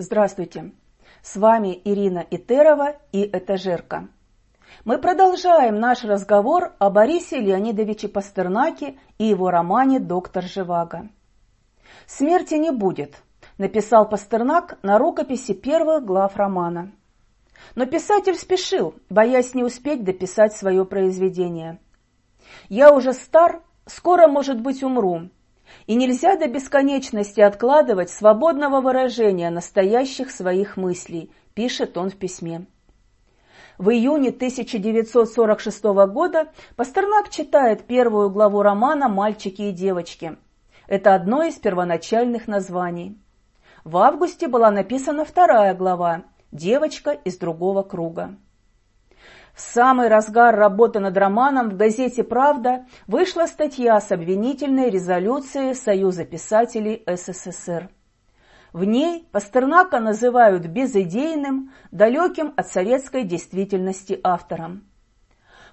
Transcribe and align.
Здравствуйте! 0.00 0.70
С 1.24 1.34
вами 1.34 1.82
Ирина 1.84 2.24
Итерова 2.30 2.94
и 3.10 3.24
Этажерка. 3.24 4.06
Мы 4.84 4.98
продолжаем 4.98 5.80
наш 5.80 6.04
разговор 6.04 6.72
о 6.78 6.88
Борисе 6.88 7.40
Леонидовиче 7.40 8.06
Пастернаке 8.06 8.96
и 9.18 9.24
его 9.24 9.50
романе 9.50 9.98
«Доктор 9.98 10.44
Живаго». 10.44 11.08
«Смерти 12.06 12.54
не 12.54 12.70
будет», 12.70 13.24
написал 13.58 14.08
Пастернак 14.08 14.78
на 14.84 14.98
рукописи 14.98 15.52
первых 15.52 16.04
глав 16.04 16.36
романа. 16.36 16.92
Но 17.74 17.84
писатель 17.84 18.36
спешил, 18.36 18.94
боясь 19.10 19.52
не 19.54 19.64
успеть 19.64 20.04
дописать 20.04 20.52
свое 20.52 20.84
произведение. 20.84 21.80
«Я 22.68 22.94
уже 22.94 23.12
стар, 23.12 23.64
скоро, 23.84 24.28
может 24.28 24.60
быть, 24.60 24.84
умру, 24.84 25.30
и 25.86 25.94
нельзя 25.94 26.36
до 26.36 26.48
бесконечности 26.48 27.40
откладывать 27.40 28.10
свободного 28.10 28.80
выражения 28.80 29.50
настоящих 29.50 30.30
своих 30.30 30.76
мыслей, 30.76 31.30
пишет 31.54 31.96
он 31.96 32.10
в 32.10 32.16
письме. 32.16 32.66
В 33.78 33.90
июне 33.90 34.30
1946 34.30 35.84
года 36.08 36.48
Пастернак 36.74 37.30
читает 37.30 37.86
первую 37.86 38.28
главу 38.28 38.62
романа 38.62 39.08
«Мальчики 39.08 39.62
и 39.62 39.72
девочки». 39.72 40.36
Это 40.88 41.14
одно 41.14 41.44
из 41.44 41.54
первоначальных 41.54 42.48
названий. 42.48 43.16
В 43.84 43.98
августе 43.98 44.48
была 44.48 44.70
написана 44.70 45.24
вторая 45.24 45.74
глава 45.74 46.24
«Девочка 46.50 47.12
из 47.12 47.38
другого 47.38 47.82
круга». 47.82 48.36
В 49.58 49.60
самый 49.60 50.06
разгар 50.06 50.54
работы 50.54 51.00
над 51.00 51.16
романом 51.16 51.70
в 51.70 51.76
газете 51.76 52.22
«Правда» 52.22 52.86
вышла 53.08 53.46
статья 53.46 54.00
с 54.00 54.12
обвинительной 54.12 54.88
резолюцией 54.88 55.74
Союза 55.74 56.24
писателей 56.24 57.02
СССР. 57.04 57.90
В 58.72 58.84
ней 58.84 59.26
Пастернака 59.32 59.98
называют 59.98 60.64
безыдейным, 60.66 61.72
далеким 61.90 62.54
от 62.56 62.68
советской 62.68 63.24
действительности 63.24 64.20
автором. 64.22 64.84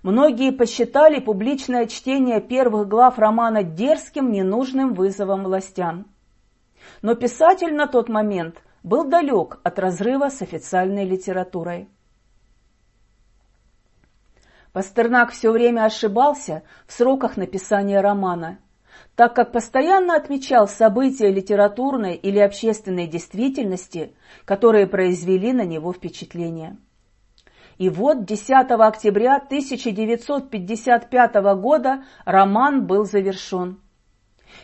Многие 0.02 0.52
посчитали 0.52 1.20
публичное 1.20 1.86
чтение 1.86 2.42
первых 2.42 2.88
глав 2.88 3.20
романа 3.20 3.61
дерзким, 3.61 4.31
ненужным 4.31 4.95
вызовом 4.95 5.44
властям. 5.44 6.08
Но 7.03 7.14
писатель 7.14 7.75
на 7.75 7.86
тот 7.86 8.09
момент 8.09 8.64
был 8.81 9.03
далек 9.03 9.59
от 9.64 9.77
разрыва 9.77 10.30
с 10.30 10.42
официальной 10.42 11.05
литературой. 11.05 11.88
Пастернак 14.75 15.31
все 15.31 15.51
время 15.51 15.85
ошибался 15.85 16.63
в 16.85 16.91
сроках 16.91 17.37
написания 17.37 18.01
романа, 18.01 18.59
так 19.15 19.33
как 19.33 19.53
постоянно 19.53 20.17
отмечал 20.17 20.67
события 20.67 21.31
литературной 21.31 22.15
или 22.15 22.39
общественной 22.39 23.07
действительности, 23.07 24.13
которые 24.43 24.85
произвели 24.87 25.53
на 25.53 25.63
него 25.63 25.93
впечатление. 25.93 26.75
И 27.77 27.87
вот 27.87 28.25
10 28.25 28.49
октября 28.71 29.37
1955 29.37 31.35
года 31.55 32.03
роман 32.25 32.85
был 32.85 33.05
завершен. 33.05 33.79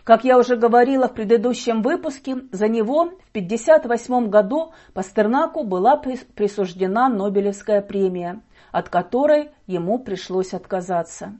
Как 0.04 0.26
я 0.26 0.38
уже 0.38 0.58
говорила 0.58 1.08
в 1.08 1.14
предыдущем 1.14 1.82
выпуске, 1.82 2.36
за 2.52 2.68
него 2.68 3.06
в 3.06 3.30
1958 3.30 4.28
году 4.28 4.74
Пастернаку 4.94 5.64
была 5.64 5.96
присуждена 5.96 7.08
Нобелевская 7.08 7.82
премия– 7.82 8.42
от 8.72 8.90
которой 8.90 9.52
ему 9.68 10.00
пришлось 10.00 10.54
отказаться. 10.54 11.38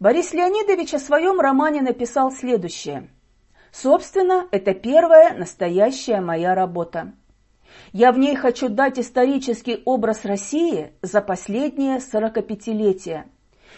Борис 0.00 0.32
Леонидович 0.32 0.94
о 0.94 0.98
своем 0.98 1.40
романе 1.40 1.82
написал 1.82 2.32
следующее. 2.32 3.08
Собственно, 3.72 4.46
это 4.50 4.74
первая 4.74 5.34
настоящая 5.34 6.20
моя 6.20 6.54
работа. 6.54 7.12
Я 7.92 8.12
в 8.12 8.18
ней 8.18 8.36
хочу 8.36 8.68
дать 8.68 8.98
исторический 8.98 9.82
образ 9.84 10.24
России 10.24 10.92
за 11.02 11.20
последнее 11.20 11.98
45-летие. 11.98 13.24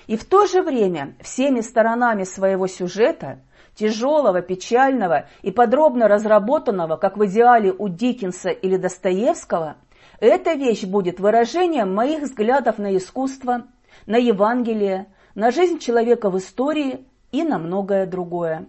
И 0.06 0.16
в 0.16 0.24
то 0.24 0.46
же 0.46 0.62
время 0.62 1.16
всеми 1.20 1.60
сторонами 1.60 2.24
своего 2.24 2.66
сюжета, 2.66 3.40
тяжелого, 3.74 4.42
печального 4.42 5.28
и 5.42 5.50
подробно 5.50 6.08
разработанного, 6.08 6.96
как 6.96 7.16
в 7.16 7.24
идеале 7.26 7.72
у 7.72 7.88
Диккенса 7.88 8.50
или 8.50 8.76
Достоевского, 8.76 9.76
эта 10.20 10.54
вещь 10.54 10.84
будет 10.84 11.20
выражением 11.20 11.94
моих 11.94 12.22
взглядов 12.22 12.78
на 12.78 12.96
искусство, 12.96 13.66
на 14.06 14.16
Евангелие, 14.16 15.06
на 15.34 15.50
жизнь 15.50 15.78
человека 15.78 16.30
в 16.30 16.38
истории 16.38 17.06
и 17.32 17.42
на 17.42 17.58
многое 17.58 18.06
другое. 18.06 18.66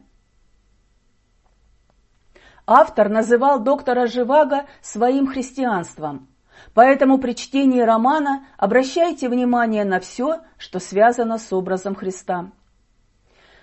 Автор 2.66 3.08
называл 3.08 3.60
доктора 3.60 4.08
Живаго 4.08 4.66
своим 4.82 5.28
христианством, 5.28 6.28
поэтому 6.74 7.18
при 7.18 7.34
чтении 7.34 7.80
романа 7.80 8.46
обращайте 8.58 9.30
внимание 9.30 9.86
на 9.86 10.02
все, 10.02 10.42
что 10.58 10.80
связано 10.80 11.38
с 11.38 11.54
образом 11.54 11.96
Христа. 11.96 12.52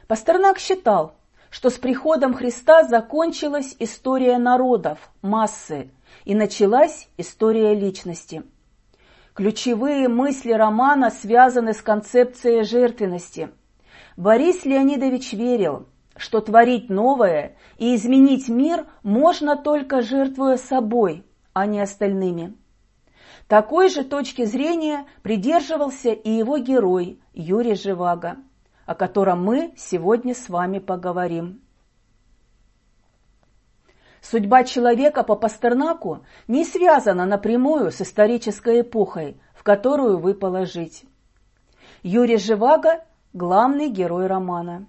Пастернак 0.08 0.58
считал, 0.58 1.14
что 1.50 1.68
с 1.68 1.74
приходом 1.74 2.34
Христа 2.34 2.84
закончилась 2.84 3.76
история 3.78 4.38
народов, 4.38 5.10
массы, 5.20 5.90
и 6.24 6.34
началась 6.34 7.08
история 7.16 7.74
личности. 7.74 8.42
Ключевые 9.34 10.08
мысли 10.08 10.52
романа 10.52 11.10
связаны 11.10 11.74
с 11.74 11.82
концепцией 11.82 12.62
жертвенности. 12.62 13.50
Борис 14.16 14.64
Леонидович 14.64 15.32
верил, 15.32 15.88
что 16.16 16.40
творить 16.40 16.88
новое 16.88 17.56
и 17.78 17.96
изменить 17.96 18.48
мир 18.48 18.86
можно 19.02 19.56
только 19.56 20.02
жертвуя 20.02 20.56
собой, 20.56 21.24
а 21.52 21.66
не 21.66 21.80
остальными. 21.80 22.56
Такой 23.48 23.88
же 23.88 24.04
точки 24.04 24.44
зрения 24.44 25.04
придерживался 25.22 26.10
и 26.10 26.30
его 26.30 26.58
герой 26.58 27.20
Юрий 27.34 27.74
Живаго, 27.74 28.36
о 28.86 28.94
котором 28.94 29.44
мы 29.44 29.74
сегодня 29.76 30.34
с 30.34 30.48
вами 30.48 30.78
поговорим. 30.78 31.63
Судьба 34.24 34.64
человека 34.64 35.22
по 35.22 35.36
Пастернаку 35.36 36.24
не 36.48 36.64
связана 36.64 37.26
напрямую 37.26 37.92
с 37.92 38.00
исторической 38.00 38.80
эпохой, 38.80 39.38
в 39.54 39.62
которую 39.62 40.18
выпало 40.18 40.64
жить. 40.64 41.04
Юрий 42.02 42.38
Живаго– 42.38 43.04
главный 43.34 43.90
герой 43.90 44.26
романа. 44.26 44.86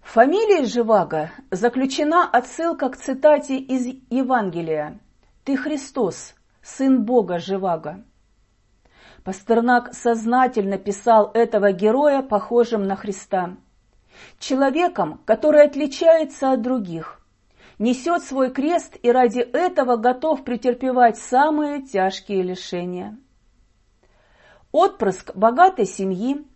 В 0.00 0.12
фамилии 0.12 0.64
Живаго 0.64 1.32
заключена 1.50 2.26
отсылка 2.26 2.88
к 2.88 2.96
цитате 2.96 3.58
из 3.58 3.84
Евангелия 4.08 5.00
«Ты 5.44 5.58
Христос, 5.58 6.34
Сын 6.62 7.04
Бога 7.04 7.38
Живаго». 7.38 8.04
Пастернак 9.22 9.92
сознательно 9.92 10.78
писал 10.78 11.30
этого 11.34 11.72
героя 11.72 12.22
похожим 12.22 12.84
на 12.84 12.96
Христа. 12.96 13.56
Человеком, 14.38 15.20
который 15.26 15.62
отличается 15.62 16.52
от 16.52 16.62
других– 16.62 17.20
несет 17.84 18.24
свой 18.24 18.50
крест 18.50 18.96
и 19.02 19.12
ради 19.12 19.40
этого 19.40 19.96
готов 19.96 20.42
претерпевать 20.42 21.18
самые 21.18 21.82
тяжкие 21.82 22.42
лишения. 22.42 23.18
Отпрыск 24.72 25.36
богатой 25.36 25.84
семьи, 25.84 26.46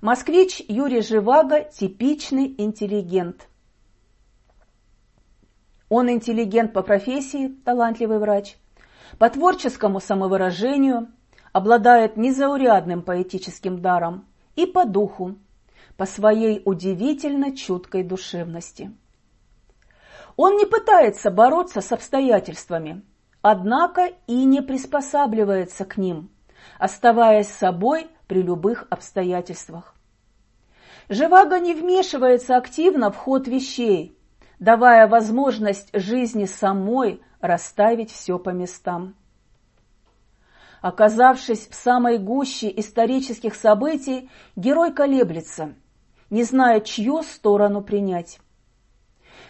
москвич 0.00 0.60
Юрий 0.66 1.00
Живаго– 1.00 1.60
типичный 1.72 2.52
интеллигент. 2.58 3.48
Он 5.88 6.10
интеллигент 6.10 6.72
по 6.72 6.82
профессии, 6.82 7.48
талантливый 7.64 8.18
врач, 8.18 8.56
по 9.18 9.30
творческому 9.30 10.00
самовыражению, 10.00 11.12
обладает 11.52 12.16
незаурядным 12.16 13.02
поэтическим 13.02 13.80
даром 13.80 14.26
и 14.56 14.66
по 14.66 14.84
духу, 14.84 15.36
по 15.96 16.06
своей 16.06 16.60
удивительно 16.64 17.54
чуткой 17.54 18.02
душевности. 18.02 18.90
Он 20.36 20.56
не 20.56 20.66
пытается 20.66 21.30
бороться 21.30 21.80
с 21.80 21.92
обстоятельствами, 21.92 23.02
однако 23.42 24.12
и 24.26 24.44
не 24.44 24.62
приспосабливается 24.62 25.84
к 25.84 25.96
ним, 25.96 26.30
оставаясь 26.78 27.48
собой 27.48 28.08
при 28.26 28.42
любых 28.42 28.86
обстоятельствах. 28.90 29.94
Живаго 31.08 31.58
не 31.58 31.74
вмешивается 31.74 32.56
активно 32.56 33.10
в 33.10 33.16
ход 33.16 33.46
вещей, 33.46 34.16
давая 34.58 35.06
возможность 35.08 35.90
жизни 35.92 36.46
самой 36.46 37.20
расставить 37.40 38.10
все 38.10 38.38
по 38.38 38.50
местам. 38.50 39.14
Оказавшись 40.80 41.68
в 41.68 41.74
самой 41.74 42.18
гуще 42.18 42.72
исторических 42.80 43.54
событий, 43.54 44.30
герой 44.56 44.92
колеблется, 44.92 45.74
не 46.30 46.44
зная, 46.44 46.80
чью 46.80 47.22
сторону 47.22 47.82
принять. 47.82 48.40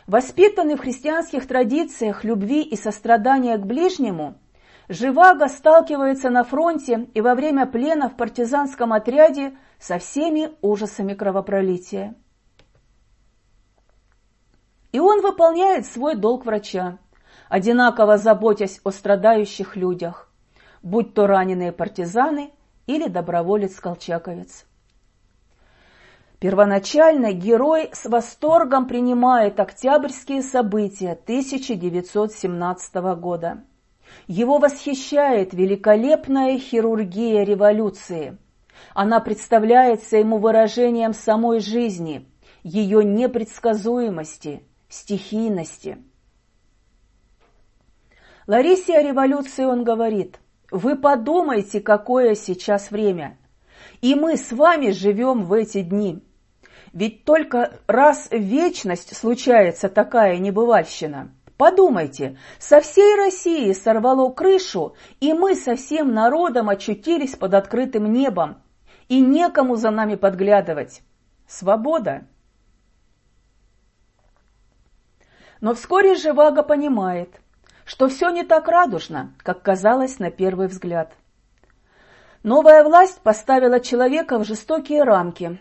Воспитанный 0.07 0.77
в 0.77 0.81
христианских 0.81 1.47
традициях 1.47 2.25
любви 2.25 2.63
и 2.63 2.77
сострадания 2.77 3.57
к 3.57 3.67
ближнему, 3.67 4.35
Живаго 4.89 5.49
сталкивается 5.49 6.29
на 6.29 6.45
фронте 6.45 7.09
и 7.15 7.21
во 7.21 7.35
время 7.35 7.67
плена 7.67 8.09
в 8.09 8.17
партизанском 8.17 8.93
отряде 8.93 9.57
со 9.79 9.99
всеми 9.99 10.51
ужасами 10.61 11.15
кровопролития. 11.15 12.15
И 14.91 15.01
он 15.01 15.23
выполняет 15.23 15.87
свой 15.87 16.17
долг 16.17 16.45
врача, 16.45 16.99
одинаково 17.49 18.19
заботясь 18.19 18.81
о 18.85 18.91
страдающих 18.91 19.77
людях, 19.77 20.31
будь 20.83 21.15
то 21.15 21.27
раненые 21.27 21.73
партизаны 21.73 22.53
или 22.87 23.09
доброволец-колчаковец. 23.09 24.67
Первоначально 26.43 27.33
герой 27.33 27.91
с 27.93 28.07
восторгом 28.07 28.89
принимает 28.89 29.61
октябрьские 29.61 30.43
события 30.43 31.13
1917 31.13 32.95
года. 33.17 33.63
Его 34.27 34.59
восхищает 34.59 35.55
великолепная 35.55 36.59
хирургия 36.59 37.45
революции. 37.45 38.39
Она 38.93 39.21
представляется 39.21 40.17
ему 40.17 40.39
выражением 40.39 41.15
самой 41.15 41.61
жизни, 41.61 42.29
ее 42.65 43.05
непредсказуемости, 43.05 44.65
стихийности. 44.89 45.99
Ларисе 48.49 48.99
о 48.99 49.03
революции 49.05 49.63
он 49.63 49.85
говорит, 49.85 50.41
«Вы 50.73 50.97
подумайте, 50.97 51.81
какое 51.81 52.35
сейчас 52.35 52.91
время, 52.91 53.39
и 54.01 54.17
мы 54.17 54.37
с 54.37 54.51
вами 54.51 54.91
живем 54.91 55.45
в 55.45 55.53
эти 55.53 55.83
дни». 55.83 56.21
Ведь 56.93 57.25
только 57.25 57.79
раз 57.87 58.29
в 58.31 58.37
вечность 58.37 59.17
случается 59.17 59.89
такая 59.89 60.37
небывальщина. 60.39 61.33
Подумайте, 61.57 62.39
со 62.59 62.81
всей 62.81 63.17
России 63.17 63.73
сорвало 63.73 64.31
крышу, 64.31 64.95
и 65.21 65.33
мы 65.33 65.55
со 65.55 65.75
всем 65.77 66.13
народом 66.13 66.69
очутились 66.69 67.35
под 67.35 67.55
открытым 67.55 68.13
небом, 68.13 68.63
и 69.09 69.21
некому 69.21 69.77
за 69.77 69.91
нами 69.91 70.17
подглядывать. 70.17 71.03
Свобода. 71.47 72.27
Но 75.61 75.75
вскоре 75.75 76.15
Живаго 76.15 76.63
понимает, 76.63 77.41
что 77.85 78.09
все 78.09 78.31
не 78.31 78.43
так 78.43 78.69
радужно, 78.69 79.35
как 79.39 79.63
казалось 79.63 80.19
на 80.19 80.31
первый 80.31 80.67
взгляд. 80.67 81.15
Новая 82.43 82.83
власть 82.83 83.21
поставила 83.21 83.79
человека 83.79 84.39
в 84.39 84.45
жестокие 84.45 85.05
рамки, 85.05 85.61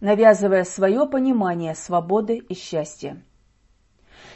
навязывая 0.00 0.64
свое 0.64 1.06
понимание 1.06 1.74
свободы 1.74 2.36
и 2.36 2.54
счастья. 2.54 3.22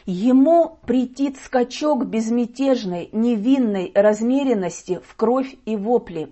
Ему 0.06 0.78
претит 0.86 1.38
скачок 1.38 2.06
безмятежной, 2.06 3.08
невинной 3.12 3.90
размеренности 3.94 5.00
в 5.02 5.16
кровь 5.16 5.56
и 5.64 5.76
вопли, 5.76 6.30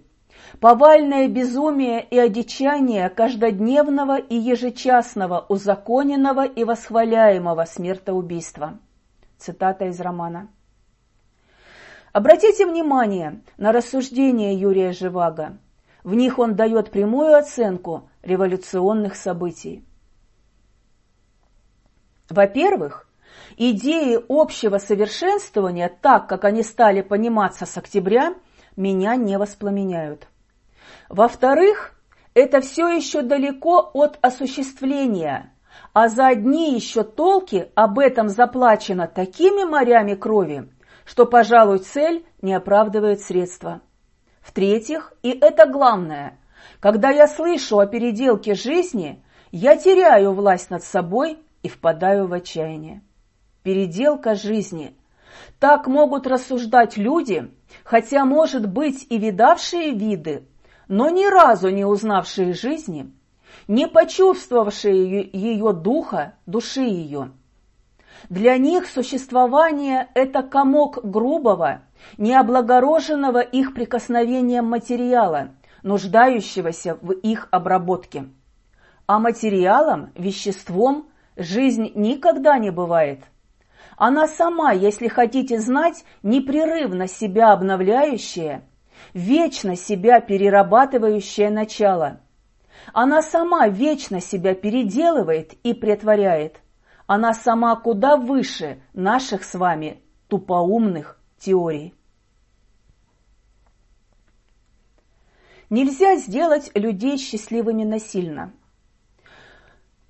повальное 0.60 1.26
безумие 1.28 2.04
и 2.04 2.18
одичание 2.18 3.08
каждодневного 3.08 4.18
и 4.18 4.36
ежечасного 4.36 5.46
узаконенного 5.48 6.44
и 6.44 6.64
восхваляемого 6.64 7.64
смертоубийства. 7.64 8.78
Цитата 9.38 9.86
из 9.86 9.98
романа. 10.00 10.48
Обратите 12.12 12.66
внимание 12.66 13.40
на 13.56 13.72
рассуждения 13.72 14.54
Юрия 14.54 14.92
Живаго. 14.92 15.56
В 16.04 16.14
них 16.14 16.38
он 16.38 16.56
дает 16.56 16.90
прямую 16.90 17.34
оценку 17.38 18.10
революционных 18.22 19.16
событий. 19.16 19.84
Во-первых, 22.28 23.08
идеи 23.56 24.18
общего 24.28 24.78
совершенствования, 24.78 25.88
так 25.88 26.28
как 26.28 26.44
они 26.44 26.62
стали 26.62 27.02
пониматься 27.02 27.66
с 27.66 27.76
октября, 27.76 28.34
меня 28.76 29.16
не 29.16 29.38
воспламеняют. 29.38 30.28
Во-вторых, 31.08 31.94
это 32.34 32.60
все 32.60 32.88
еще 32.88 33.22
далеко 33.22 33.90
от 33.92 34.18
осуществления, 34.22 35.52
а 35.92 36.08
за 36.08 36.28
одни 36.28 36.74
еще 36.74 37.02
толки 37.02 37.70
об 37.74 37.98
этом 37.98 38.28
заплачено 38.28 39.06
такими 39.06 39.64
морями 39.64 40.14
крови, 40.14 40.70
что, 41.04 41.26
пожалуй, 41.26 41.80
цель 41.80 42.24
не 42.40 42.54
оправдывает 42.54 43.20
средства. 43.20 43.82
В-третьих, 44.40 45.12
и 45.22 45.30
это 45.30 45.66
главное, 45.66 46.38
когда 46.80 47.10
я 47.10 47.28
слышу 47.28 47.78
о 47.78 47.86
переделке 47.86 48.54
жизни, 48.54 49.22
я 49.52 49.76
теряю 49.76 50.32
власть 50.32 50.70
над 50.70 50.82
собой 50.82 51.38
и 51.62 51.68
впадаю 51.68 52.26
в 52.26 52.32
отчаяние. 52.32 53.02
Переделка 53.62 54.34
жизни. 54.34 54.96
Так 55.60 55.86
могут 55.86 56.26
рассуждать 56.26 56.96
люди, 56.96 57.50
хотя, 57.84 58.24
может 58.24 58.68
быть, 58.68 59.06
и 59.08 59.18
видавшие 59.18 59.92
виды, 59.92 60.48
но 60.88 61.08
ни 61.08 61.24
разу 61.24 61.68
не 61.68 61.84
узнавшие 61.84 62.52
жизни, 62.52 63.12
не 63.68 63.86
почувствовавшие 63.86 65.30
ее 65.32 65.72
духа, 65.72 66.34
души 66.46 66.82
ее. 66.82 67.30
Для 68.28 68.56
них 68.56 68.88
существование– 68.88 70.08
это 70.14 70.42
комок 70.42 70.98
грубого, 71.04 71.82
необлагороженного 72.18 73.38
их 73.38 73.74
прикосновением 73.74 74.66
материала– 74.66 75.50
нуждающегося 75.82 76.98
в 77.00 77.12
их 77.12 77.48
обработке. 77.50 78.26
А 79.06 79.18
материалом, 79.18 80.12
веществом 80.14 81.08
жизнь 81.36 81.90
никогда 81.94 82.58
не 82.58 82.70
бывает. 82.70 83.20
Она 83.96 84.26
сама, 84.26 84.72
если 84.72 85.08
хотите 85.08 85.58
знать, 85.58 86.04
непрерывно 86.22 87.08
себя 87.08 87.52
обновляющее, 87.52 88.62
вечно 89.12 89.76
себя 89.76 90.20
перерабатывающее 90.20 91.50
начало. 91.50 92.20
Она 92.92 93.22
сама 93.22 93.68
вечно 93.68 94.20
себя 94.20 94.54
переделывает 94.54 95.52
и 95.62 95.74
претворяет. 95.74 96.60
Она 97.06 97.34
сама 97.34 97.76
куда 97.76 98.16
выше 98.16 98.82
наших 98.92 99.44
с 99.44 99.54
вами 99.54 100.00
тупоумных 100.28 101.20
теорий. 101.38 101.94
Нельзя 105.72 106.16
сделать 106.16 106.70
людей 106.74 107.16
счастливыми 107.16 107.84
насильно. 107.84 108.52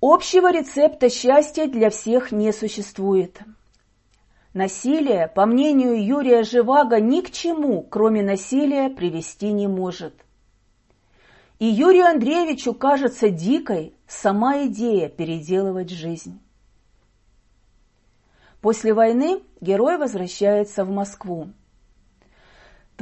Общего 0.01 0.51
рецепта 0.51 1.09
счастья 1.09 1.69
для 1.69 1.89
всех 1.91 2.33
не 2.33 2.53
существует. 2.53 3.39
Насилие, 4.55 5.29
по 5.29 5.47
мнению 5.47 6.05
Юрия 6.05 6.43
Живаго, 6.43 6.99
ни 6.99 7.21
к 7.21 7.31
чему, 7.31 7.81
кроме 7.81 8.25
насилия, 8.25 8.91
привести 8.91 9.53
не 9.53 9.69
может. 9.69 10.15
И 11.61 11.67
Юрию 11.67 12.07
Андреевичу 12.07 12.75
кажется 12.75 13.31
дикой 13.31 13.95
сама 14.09 14.65
идея 14.65 15.09
переделывать 15.09 15.91
жизнь. 15.91 16.41
После 18.61 18.93
войны 18.93 19.45
герой 19.61 19.97
возвращается 19.97 20.85
в 20.85 20.91
Москву. 20.91 21.53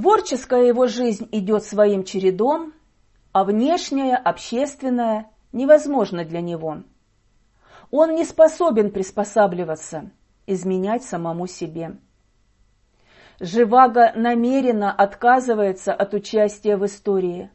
Творческая 0.00 0.66
его 0.66 0.87
жизнь 0.87 1.28
идет 1.30 1.62
своим 1.62 2.04
чередом, 2.04 2.73
а 3.33 3.45
внешняя, 3.45 4.16
общественная 4.16 5.30
невозможна 5.52 6.25
для 6.25 6.40
него. 6.40 6.85
Он 7.90 8.14
не 8.14 8.25
способен 8.25 8.92
приспосабливаться, 8.92 10.11
изменять 10.47 11.04
самому 11.04 11.47
себе. 11.47 11.99
Живаго 13.40 14.12
намеренно 14.16 14.90
отказывается 14.90 15.92
от 15.92 16.14
участия 16.14 16.78
в 16.78 16.87
истории. 16.87 17.50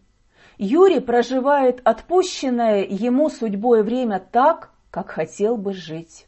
Юрий 0.60 1.00
проживает 1.00 1.82
отпущенное 1.84 2.86
ему 2.86 3.32
судьбой 3.32 3.82
время 3.82 4.20
так, 4.20 4.70
как 4.92 5.10
хотел 5.10 5.58
бы 5.58 5.74
жить. 5.74 6.28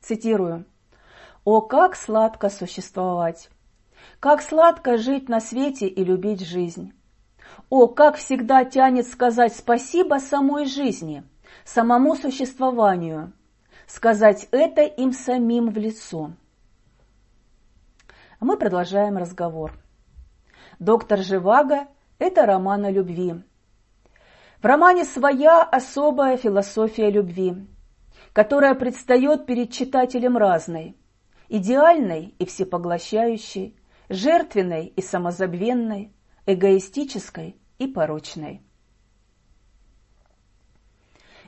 Цитирую. 0.00 0.64
О, 1.50 1.62
как 1.62 1.96
сладко 1.96 2.50
существовать! 2.50 3.48
Как 4.20 4.42
сладко 4.42 4.98
жить 4.98 5.30
на 5.30 5.40
свете 5.40 5.88
и 5.88 6.04
любить 6.04 6.46
жизнь! 6.46 6.92
О, 7.70 7.86
как 7.86 8.16
всегда 8.16 8.66
тянет 8.66 9.06
сказать 9.06 9.56
спасибо 9.56 10.16
самой 10.16 10.66
жизни, 10.66 11.22
самому 11.64 12.16
существованию, 12.16 13.32
сказать 13.86 14.46
это 14.50 14.82
им 14.82 15.14
самим 15.14 15.70
в 15.70 15.78
лицо. 15.78 16.32
А 18.40 18.44
мы 18.44 18.58
продолжаем 18.58 19.16
разговор. 19.16 19.72
Доктор 20.78 21.20
Живаго– 21.20 21.88
это 22.18 22.44
роман 22.44 22.84
о 22.84 22.90
любви. 22.90 23.42
В 24.60 24.66
романе 24.66 25.06
своя 25.06 25.62
особая 25.62 26.36
философия 26.36 27.10
любви, 27.10 27.66
которая 28.34 28.74
предстает 28.74 29.46
перед 29.46 29.72
читателем 29.72 30.36
разной– 30.36 30.94
идеальной 31.48 32.34
и 32.38 32.44
всепоглощающей, 32.46 33.76
жертвенной 34.08 34.86
и 34.86 35.02
самозабвенной, 35.02 36.12
эгоистической 36.46 37.56
и 37.78 37.86
порочной. 37.86 38.62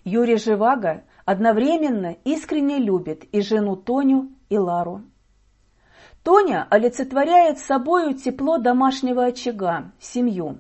Юрий 0.05 0.37
Живаго 0.37 1.05
одновременно 1.25 2.17
искренне 2.25 2.79
любит 2.79 3.25
и 3.25 3.41
жену 3.43 3.77
Тоню, 3.77 4.33
и 4.49 4.59
Лару. 4.59 5.03
Тоня 6.23 6.67
олицетворяет 6.69 7.59
собою 7.59 8.15
тепло 8.15 8.59
домашнего 8.59 9.25
очага, 9.25 9.93
семью. 9.99 10.59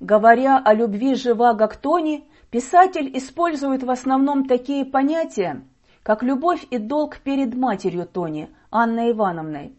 Говоря 0.00 0.58
о 0.58 0.74
любви 0.74 1.14
Живаго 1.14 1.68
к 1.68 1.76
Тоне, 1.76 2.24
писатель 2.50 3.16
использует 3.16 3.84
в 3.84 3.90
основном 3.90 4.46
такие 4.46 4.84
понятия, 4.84 5.62
как 6.04 6.22
любовь 6.22 6.64
и 6.70 6.76
долг 6.76 7.18
перед 7.20 7.54
матерью 7.54 8.06
Тони, 8.06 8.54
Анной 8.70 9.12
Ивановной, 9.12 9.74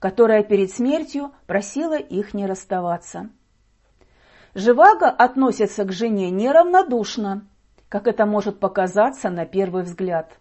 которая 0.00 0.42
перед 0.42 0.72
смертью 0.72 1.32
просила 1.46 1.96
их 1.96 2.34
не 2.34 2.46
расставаться. 2.46 3.30
Живаго 4.54 5.08
относится 5.08 5.84
к 5.84 5.92
жене 5.92 6.30
неравнодушно, 6.30 7.46
как 7.88 8.08
это 8.08 8.26
может 8.26 8.58
показаться 8.58 9.30
на 9.30 9.46
первый 9.46 9.84
взгляд. 9.84 10.36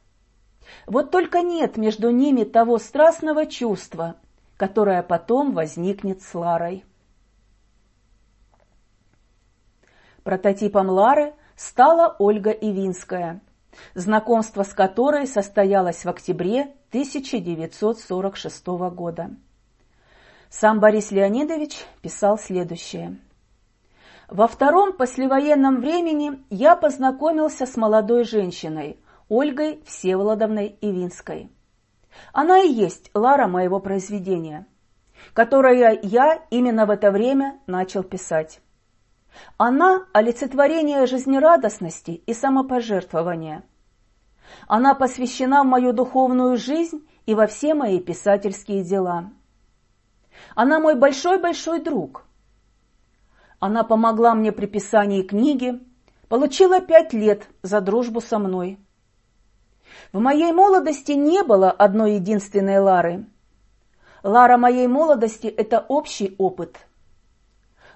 Вот 0.88 1.12
только 1.12 1.42
нет 1.42 1.78
между 1.78 2.10
ними 2.10 2.44
того 2.44 2.80
страстного 2.80 3.46
чувства, 3.46 4.16
которое 4.58 5.04
потом 5.04 5.54
возникнет 5.54 6.24
с 6.24 6.34
Ларой. 6.34 6.84
Прототипом 10.24 10.90
Лары 10.90 11.36
стала 11.56 12.16
Ольга 12.18 12.52
Ивинская, 12.52 13.42
знакомство 13.94 14.64
с 14.64 14.74
которой 14.74 15.28
состоялось 15.28 16.06
в 16.06 16.10
октябре 16.10 16.74
1946 16.90 18.68
года. 18.94 19.32
Сам 20.50 20.80
Борис 20.80 21.12
Леонидович 21.12 21.86
писал 22.02 22.38
следующее. 22.38 23.18
Во 24.30 24.48
втором 24.48 24.94
послевоенном 24.94 25.82
времени 25.82 26.42
я 26.50 26.78
познакомился 26.78 27.66
с 27.66 27.76
молодой 27.76 28.24
женщиной, 28.24 28.98
Ольгой 29.28 29.82
Всеволодовной 29.86 30.78
Ивинской. 30.80 31.50
Она 32.32 32.60
и 32.60 32.70
есть 32.70 33.12
Лара 33.14 33.48
моего 33.48 33.80
произведения, 33.80 34.66
которое 35.34 36.00
я 36.02 36.46
именно 36.50 36.86
в 36.86 36.92
это 36.92 37.12
время 37.12 37.60
начал 37.68 38.04
писать. 38.04 38.61
Она– 39.58 40.06
олицетворение 40.14 41.06
жизнерадостности 41.06 42.12
и 42.26 42.34
самопожертвования. 42.34 43.64
Она 44.68 44.94
посвящена 44.94 45.64
в 45.64 45.68
мою 45.68 45.94
духовную 45.94 46.58
жизнь 46.58 47.08
и 47.26 47.36
во 47.36 47.48
все 47.48 47.74
мои 47.74 48.00
писательские 48.00 48.84
дела. 48.84 49.32
Она 50.56 50.80
мой 50.80 50.96
большой-большой 50.96 51.82
друг– 51.82 52.26
она 53.62 53.84
помогла 53.84 54.34
мне 54.34 54.52
при 54.52 54.66
писании 54.66 55.22
книги, 55.22 55.80
получила 56.30 56.82
пять 56.82 57.14
лет 57.14 57.48
за 57.62 57.80
дружбу 57.80 58.20
со 58.20 58.40
мной. 58.40 58.80
В 60.12 60.20
моей 60.20 60.52
молодости 60.52 61.12
не 61.12 61.44
было 61.44 61.70
одной 61.70 62.16
единственной 62.16 62.80
Лары. 62.80 63.26
Лара 64.24 64.58
моей 64.58 64.88
молодости– 64.88 65.46
это 65.58 65.80
общий 65.80 66.34
опыт. 66.40 66.88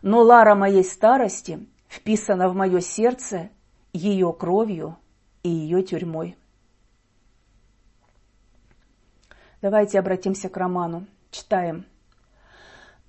Но 0.06 0.22
Лара 0.22 0.54
моей 0.54 0.84
старости 0.84 1.68
вписана 1.90 2.48
в 2.48 2.54
мое 2.54 2.80
сердце 2.80 3.50
ее 3.92 4.32
кровью 4.34 5.00
и 5.42 5.50
ее 5.50 5.82
тюрьмой. 5.82 6.38
Давайте 9.64 9.98
обратимся 9.98 10.48
к 10.48 10.58
роману. 10.58 11.08
Читаем. 11.32 11.88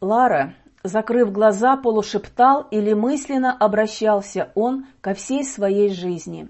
Лара 0.01 0.55
Закрыв 0.83 1.33
глаза, 1.33 1.77
полушептал 1.77 2.67
или 2.71 2.95
мысленно 2.95 3.55
обращался 3.55 4.53
он 4.55 4.87
ко 5.03 5.13
всей 5.13 5.45
своей 5.45 5.91
жизни, 5.91 6.49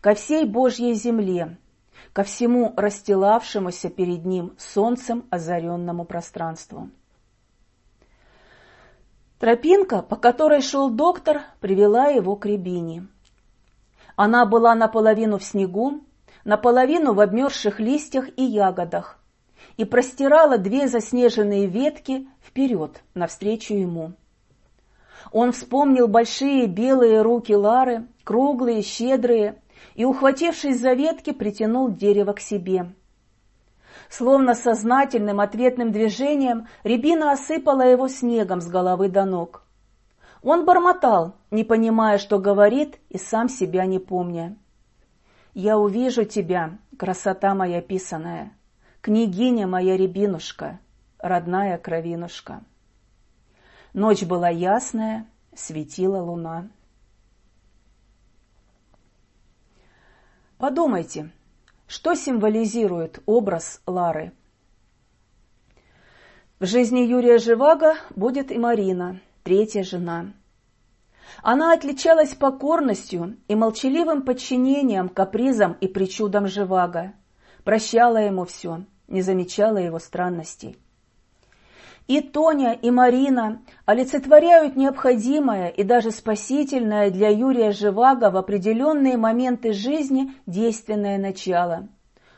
ко 0.00 0.14
всей 0.14 0.44
Божьей 0.44 0.94
земле, 0.94 1.56
ко 2.12 2.24
всему 2.24 2.72
расстилавшемуся 2.76 3.90
перед 3.90 4.24
ним 4.24 4.54
солнцем 4.58 5.24
озаренному 5.30 6.04
пространству. 6.04 6.90
Тропинка, 9.38 10.00
по 10.02 10.16
которой 10.16 10.62
шел 10.62 10.90
доктор, 10.90 11.42
привела 11.60 12.06
его 12.06 12.36
к 12.36 12.46
рябине. 12.46 13.06
Она 14.16 14.46
была 14.46 14.74
наполовину 14.74 15.38
в 15.38 15.44
снегу, 15.44 16.00
наполовину 16.44 17.14
в 17.14 17.20
обмерзших 17.20 17.80
листьях 17.80 18.28
и 18.36 18.44
ягодах, 18.44 19.18
и 19.76 19.84
простирала 19.84 20.56
две 20.56 20.86
заснеженные 20.86 21.66
ветки 21.66 22.28
вперед, 22.42 23.02
навстречу 23.14 23.74
ему. 23.74 24.12
Он 25.32 25.52
вспомнил 25.52 26.06
большие 26.06 26.66
белые 26.66 27.22
руки 27.22 27.54
Лары, 27.54 28.06
круглые, 28.22 28.82
щедрые, 28.82 29.60
и, 29.96 30.04
ухватившись 30.04 30.80
за 30.80 30.92
ветки, 30.92 31.32
притянул 31.32 31.90
дерево 31.90 32.34
к 32.34 32.40
себе. 32.40 32.92
Словно 34.08 34.54
сознательным 34.54 35.40
ответным 35.40 35.92
движением 35.92 36.68
рябина 36.82 37.32
осыпала 37.32 37.82
его 37.82 38.08
снегом 38.08 38.60
с 38.60 38.68
головы 38.68 39.08
до 39.08 39.24
ног. 39.24 39.62
Он 40.42 40.64
бормотал, 40.64 41.36
не 41.50 41.64
понимая, 41.64 42.18
что 42.18 42.38
говорит, 42.38 42.98
и 43.08 43.18
сам 43.18 43.48
себя 43.48 43.86
не 43.86 43.98
помня. 43.98 44.56
«Я 45.54 45.78
увижу 45.78 46.24
тебя, 46.24 46.78
красота 46.98 47.54
моя 47.54 47.80
писаная, 47.80 48.52
княгиня 49.00 49.66
моя 49.66 49.96
рябинушка, 49.96 50.80
родная 51.18 51.78
кровинушка. 51.78 52.62
Ночь 53.94 54.24
была 54.24 54.48
ясная, 54.48 55.26
светила 55.54 56.20
луна. 56.20 56.68
Подумайте, 60.58 61.30
что 61.94 62.16
символизирует 62.16 63.20
образ 63.24 63.80
Лары? 63.86 64.32
В 66.58 66.66
жизни 66.66 67.02
Юрия 67.02 67.38
Живаго 67.38 67.94
будет 68.16 68.50
и 68.50 68.58
Марина, 68.58 69.20
третья 69.44 69.84
жена. 69.84 70.32
Она 71.40 71.72
отличалась 71.72 72.34
покорностью 72.34 73.36
и 73.46 73.54
молчаливым 73.54 74.22
подчинением 74.22 75.08
капризам 75.08 75.74
и 75.74 75.86
причудам 75.86 76.48
Живаго, 76.48 77.12
прощала 77.62 78.16
ему 78.16 78.44
все, 78.44 78.84
не 79.06 79.22
замечала 79.22 79.76
его 79.76 80.00
странностей. 80.00 80.76
И 82.06 82.20
Тоня, 82.20 82.74
и 82.74 82.90
Марина 82.90 83.62
олицетворяют 83.86 84.76
необходимое 84.76 85.68
и 85.68 85.82
даже 85.82 86.10
спасительное 86.10 87.10
для 87.10 87.30
Юрия 87.30 87.72
Живаго 87.72 88.30
в 88.30 88.36
определенные 88.36 89.16
моменты 89.16 89.72
жизни 89.72 90.34
действенное 90.44 91.16
начало. 91.16 91.88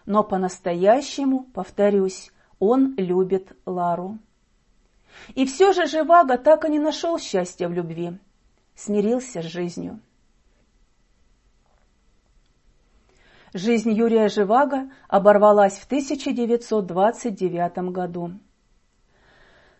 Но 0.05 0.23
по-настоящему, 0.23 1.47
повторюсь, 1.53 2.31
он 2.61 2.95
любит 2.97 3.57
Лару. 3.67 4.19
И 5.35 5.45
все 5.47 5.73
же 5.73 5.87
Живаго 5.87 6.39
так 6.39 6.65
и 6.65 6.71
не 6.71 6.79
нашел 6.79 7.19
счастья 7.19 7.67
в 7.69 7.73
любви, 7.73 8.17
смирился 8.77 9.43
с 9.43 9.47
жизнью. 9.47 9.99
Жизнь 13.53 13.91
Юрия 13.91 14.29
Живаго 14.29 14.91
оборвалась 15.09 15.79
в 15.79 15.87
1929 15.87 17.79
году. 17.91 18.33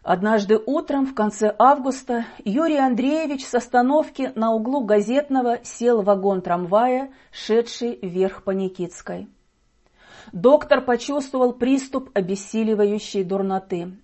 Однажды 0.09 0.63
утром 0.65 1.05
в 1.05 1.15
конце 1.17 1.53
августа 1.59 2.27
Юрий 2.45 2.79
Андреевич 2.79 3.45
с 3.45 3.53
остановки 3.57 4.31
на 4.37 4.53
углу 4.53 4.85
Газетного 4.85 5.59
сел 5.65 6.01
в 6.01 6.05
вагон 6.05 6.43
трамвая, 6.43 7.11
шедший 7.33 7.99
вверх 8.01 8.45
по 8.45 8.53
Никитской. 8.53 9.27
Доктор 10.31 10.83
почувствовал 10.83 11.55
приступ 11.55 12.11
обессиливающей 12.15 13.25
дурноты. 13.25 13.97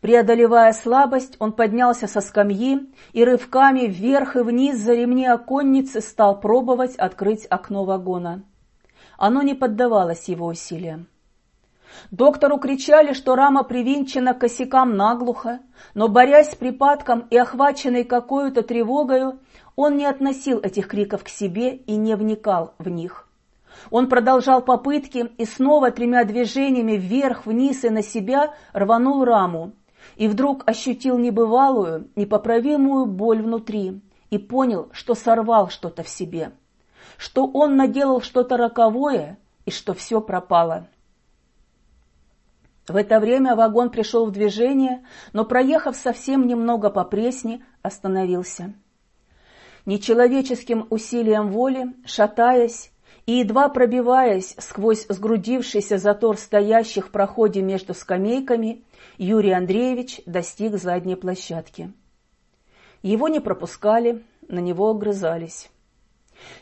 Преодолевая 0.00 0.72
слабость, 0.72 1.36
он 1.38 1.52
поднялся 1.52 2.06
со 2.06 2.22
скамьи 2.22 2.90
и 3.12 3.22
рывками 3.22 3.88
вверх 3.88 4.36
и 4.36 4.38
вниз 4.38 4.78
за 4.78 4.94
ремни 4.94 5.26
оконницы 5.26 6.00
стал 6.00 6.40
пробовать 6.40 6.96
открыть 6.96 7.46
окно 7.50 7.84
вагона. 7.84 8.44
Оно 9.18 9.42
не 9.42 9.52
поддавалось 9.52 10.26
его 10.30 10.46
усилиям. 10.46 11.06
Доктору 12.10 12.58
кричали, 12.58 13.12
что 13.12 13.34
рама 13.34 13.62
привинчена 13.62 14.34
к 14.34 14.40
косякам 14.40 14.96
наглухо, 14.96 15.60
но, 15.94 16.08
борясь 16.08 16.52
с 16.52 16.54
припадком 16.54 17.26
и 17.30 17.36
охваченный 17.36 18.04
какой-то 18.04 18.62
тревогою, 18.62 19.40
он 19.76 19.96
не 19.96 20.06
относил 20.06 20.58
этих 20.58 20.88
криков 20.88 21.24
к 21.24 21.28
себе 21.28 21.76
и 21.76 21.96
не 21.96 22.14
вникал 22.14 22.74
в 22.78 22.88
них. 22.88 23.28
Он 23.90 24.08
продолжал 24.08 24.62
попытки 24.62 25.30
и 25.38 25.44
снова 25.44 25.90
тремя 25.90 26.24
движениями 26.24 26.92
вверх, 26.92 27.46
вниз 27.46 27.84
и 27.84 27.90
на 27.90 28.02
себя 28.02 28.54
рванул 28.72 29.24
раму, 29.24 29.72
и 30.16 30.28
вдруг 30.28 30.62
ощутил 30.66 31.18
небывалую, 31.18 32.08
непоправимую 32.16 33.06
боль 33.06 33.42
внутри 33.42 34.02
и 34.30 34.38
понял, 34.38 34.88
что 34.92 35.14
сорвал 35.14 35.68
что-то 35.68 36.02
в 36.02 36.08
себе, 36.08 36.52
что 37.16 37.46
он 37.46 37.76
наделал 37.76 38.20
что-то 38.20 38.56
роковое 38.56 39.38
и 39.64 39.70
что 39.70 39.94
все 39.94 40.20
пропало. 40.20 40.86
В 42.88 42.96
это 42.96 43.20
время 43.20 43.54
вагон 43.54 43.90
пришел 43.90 44.26
в 44.26 44.32
движение, 44.32 45.04
но, 45.32 45.44
проехав 45.44 45.96
совсем 45.96 46.46
немного 46.46 46.90
по 46.90 47.04
Пресне, 47.04 47.64
остановился. 47.82 48.74
Нечеловеческим 49.86 50.86
усилием 50.90 51.50
воли, 51.50 51.94
шатаясь 52.04 52.92
и 53.26 53.34
едва 53.34 53.68
пробиваясь 53.68 54.56
сквозь 54.58 55.06
сгрудившийся 55.08 55.98
затор 55.98 56.36
стоящих 56.36 57.08
в 57.08 57.10
проходе 57.10 57.62
между 57.62 57.94
скамейками, 57.94 58.84
Юрий 59.16 59.52
Андреевич 59.52 60.20
достиг 60.26 60.76
задней 60.76 61.16
площадки. 61.16 61.92
Его 63.02 63.28
не 63.28 63.40
пропускали, 63.40 64.24
на 64.48 64.58
него 64.58 64.90
огрызались. 64.90 65.70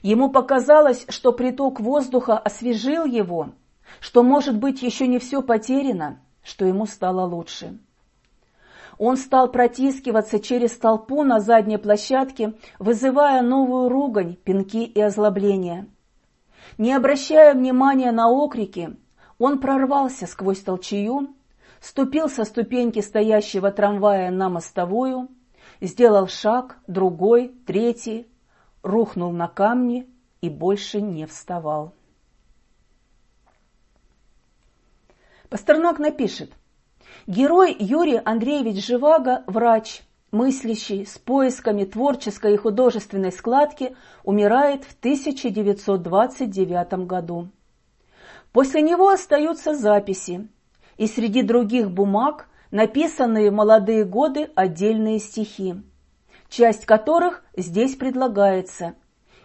Ему 0.02 0.30
показалось, 0.30 1.06
что 1.08 1.32
приток 1.32 1.80
воздуха 1.80 2.36
освежил 2.36 3.04
его, 3.06 3.50
что, 3.98 4.22
может 4.22 4.58
быть, 4.58 4.82
еще 4.82 5.06
не 5.06 5.18
все 5.18 5.42
потеряно, 5.42 6.20
что 6.42 6.64
ему 6.64 6.86
стало 6.86 7.26
лучше. 7.26 7.78
Он 8.98 9.16
стал 9.16 9.50
протискиваться 9.50 10.40
через 10.40 10.76
толпу 10.76 11.22
на 11.22 11.40
задней 11.40 11.78
площадке, 11.78 12.54
вызывая 12.78 13.40
новую 13.40 13.88
ругань, 13.88 14.36
пинки 14.36 14.84
и 14.84 15.00
озлобления. 15.00 15.86
Не 16.76 16.92
обращая 16.92 17.54
внимания 17.54 18.12
на 18.12 18.28
окрики, 18.28 18.96
он 19.38 19.58
прорвался 19.58 20.26
сквозь 20.26 20.60
толчею, 20.60 21.34
ступил 21.80 22.28
со 22.28 22.44
ступеньки 22.44 23.00
стоящего 23.00 23.70
трамвая 23.70 24.30
на 24.30 24.50
мостовую, 24.50 25.28
сделал 25.80 26.28
шаг, 26.28 26.78
другой, 26.86 27.54
третий, 27.66 28.28
рухнул 28.82 29.32
на 29.32 29.48
камни 29.48 30.06
и 30.42 30.50
больше 30.50 31.00
не 31.00 31.26
вставал. 31.26 31.94
Пастернак 35.50 35.98
напишет, 35.98 36.52
герой 37.26 37.76
Юрий 37.76 38.20
Андреевич 38.24 38.86
Живаго– 38.86 39.42
врач, 39.48 40.02
мыслящий, 40.30 41.04
с 41.04 41.18
поисками 41.18 41.84
творческой 41.84 42.54
и 42.54 42.56
художественной 42.56 43.32
складки, 43.32 43.96
умирает 44.22 44.84
в 44.84 44.96
1929 45.00 47.06
году. 47.06 47.48
После 48.52 48.80
него 48.80 49.08
остаются 49.08 49.74
записи, 49.74 50.46
и 50.96 51.08
среди 51.08 51.42
других 51.42 51.90
бумаг 51.90 52.46
написанные 52.70 53.50
в 53.50 53.54
молодые 53.54 54.04
годы 54.04 54.52
отдельные 54.54 55.18
стихи, 55.18 55.82
часть 56.48 56.86
которых 56.86 57.42
здесь 57.56 57.96
предлагается, 57.96 58.94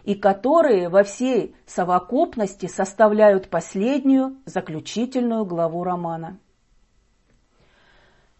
и 0.06 0.14
которые 0.14 0.88
во 0.88 1.02
всей 1.02 1.56
совокупности 1.66 2.66
составляют 2.66 3.50
последнюю, 3.50 4.36
заключительную 4.46 5.44
главу 5.44 5.82
романа. 5.82 6.38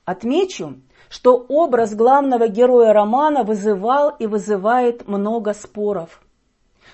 Отмечу, 0.04 0.80
что 1.08 1.36
образ 1.36 1.96
главного 1.96 2.46
героя 2.46 2.92
романа 2.92 3.42
вызывал 3.42 4.10
и 4.10 4.28
вызывает 4.28 5.08
много 5.08 5.54
споров. 5.54 6.22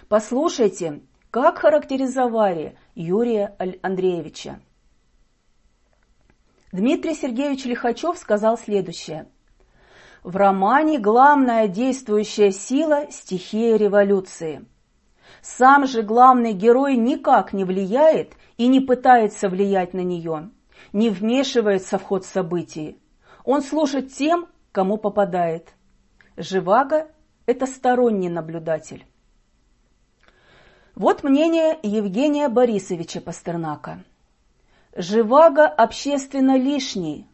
Послушайте, 0.08 1.02
как 1.30 1.58
характеризовали 1.58 2.78
Юрия 2.94 3.54
Андреевича. 3.82 4.58
Дмитрий 6.72 7.14
Сергеевич 7.14 7.66
Лихачев 7.66 8.16
сказал 8.16 8.56
следующее. 8.56 9.28
В 10.22 10.36
романе 10.36 11.00
главная 11.00 11.66
действующая 11.66 12.52
сила– 12.52 13.08
стихия 13.10 13.76
революции. 13.76 14.64
Сам 15.40 15.84
же 15.84 16.02
главный 16.02 16.52
герой 16.52 16.96
никак 16.96 17.52
не 17.52 17.64
влияет 17.64 18.34
и 18.56 18.68
не 18.68 18.78
пытается 18.78 19.48
влиять 19.48 19.94
на 19.94 20.00
нее, 20.04 20.50
не 20.92 21.10
вмешивается 21.10 21.98
в 21.98 22.04
ход 22.04 22.24
событий. 22.24 23.00
Он 23.44 23.62
служит 23.62 24.12
тем, 24.12 24.46
кому 24.70 24.96
попадает. 24.96 25.74
Живаго– 26.36 27.08
это 27.46 27.66
сторонний 27.66 28.28
наблюдатель. 28.28 29.04
Вот 30.94 31.24
мнение 31.24 31.76
Евгения 31.82 32.48
Борисовича 32.48 33.20
Пастернака. 33.20 34.04
Живаго 34.94 35.66
общественно 35.66 36.56
лишний. 36.56 37.26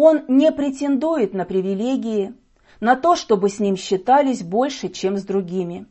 Он 0.00 0.22
не 0.28 0.52
претендует 0.52 1.34
на 1.34 1.44
привилегии, 1.44 2.32
на 2.78 2.94
то, 2.94 3.16
чтобы 3.16 3.48
с 3.48 3.58
ним 3.58 3.76
считались 3.76 4.44
больше, 4.44 4.90
чем 4.90 5.16
с 5.16 5.24
другими. 5.24 5.86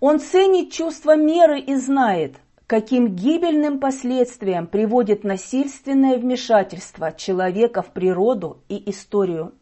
Он 0.00 0.18
ценит 0.18 0.72
чувство 0.72 1.14
меры 1.14 1.60
и 1.60 1.74
знает, 1.74 2.36
каким 2.66 3.14
гибельным 3.14 3.78
последствиям 3.78 4.66
приводит 4.66 5.22
насильственное 5.22 6.16
вмешательство 6.16 7.12
человека 7.12 7.82
в 7.82 7.92
природу 7.92 8.62
и 8.70 8.90
историю. 8.90 9.52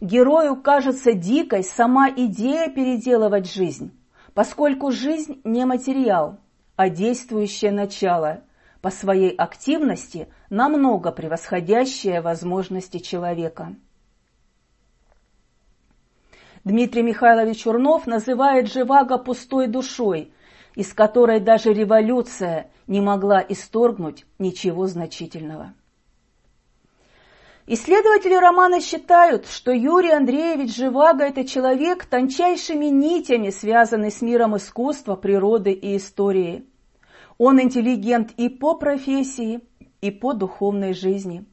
Герою 0.00 0.54
кажется 0.54 1.14
дикой 1.14 1.64
сама 1.64 2.10
идея 2.10 2.68
переделывать 2.68 3.52
жизнь, 3.52 3.90
поскольку 4.34 4.92
жизнь 4.92 5.40
не 5.42 5.64
материал, 5.64 6.38
а 6.76 6.90
действующее 6.90 7.72
начало– 7.72 8.44
по 8.80 8.90
своей 8.90 9.30
активности 9.30 10.28
намного 10.48 11.12
превосходящая 11.12 12.22
возможности 12.22 12.98
человека. 12.98 13.74
Дмитрий 16.64 17.02
Михайлович 17.02 17.62
Чернов 17.64 18.06
называет 18.06 18.70
Живаго 18.70 19.18
пустой 19.18 19.66
душой, 19.66 20.32
из 20.74 20.92
которой 20.92 21.40
даже 21.40 21.72
революция 21.72 22.70
не 22.86 23.00
могла 23.00 23.44
исторгнуть 23.46 24.26
ничего 24.38 24.86
значительного. 24.86 25.74
Исследователи 27.66 28.34
романа 28.34 28.80
считают, 28.80 29.46
что 29.46 29.70
Юрий 29.70 30.10
Андреевич 30.10 30.74
Живаго– 30.74 31.24
это 31.24 31.46
человек, 31.46 32.04
тончайшими 32.04 32.86
нитями 32.86 33.50
связанный 33.50 34.10
с 34.10 34.22
миром 34.22 34.56
искусства, 34.56 35.16
природы 35.16 35.72
и 35.72 35.96
истории– 35.96 36.66
он 37.40 37.58
интеллигент 37.58 38.32
и 38.36 38.50
по 38.50 38.74
профессии, 38.74 39.62
и 40.02 40.10
по 40.10 40.34
духовной 40.34 40.92
жизни. 40.92 41.46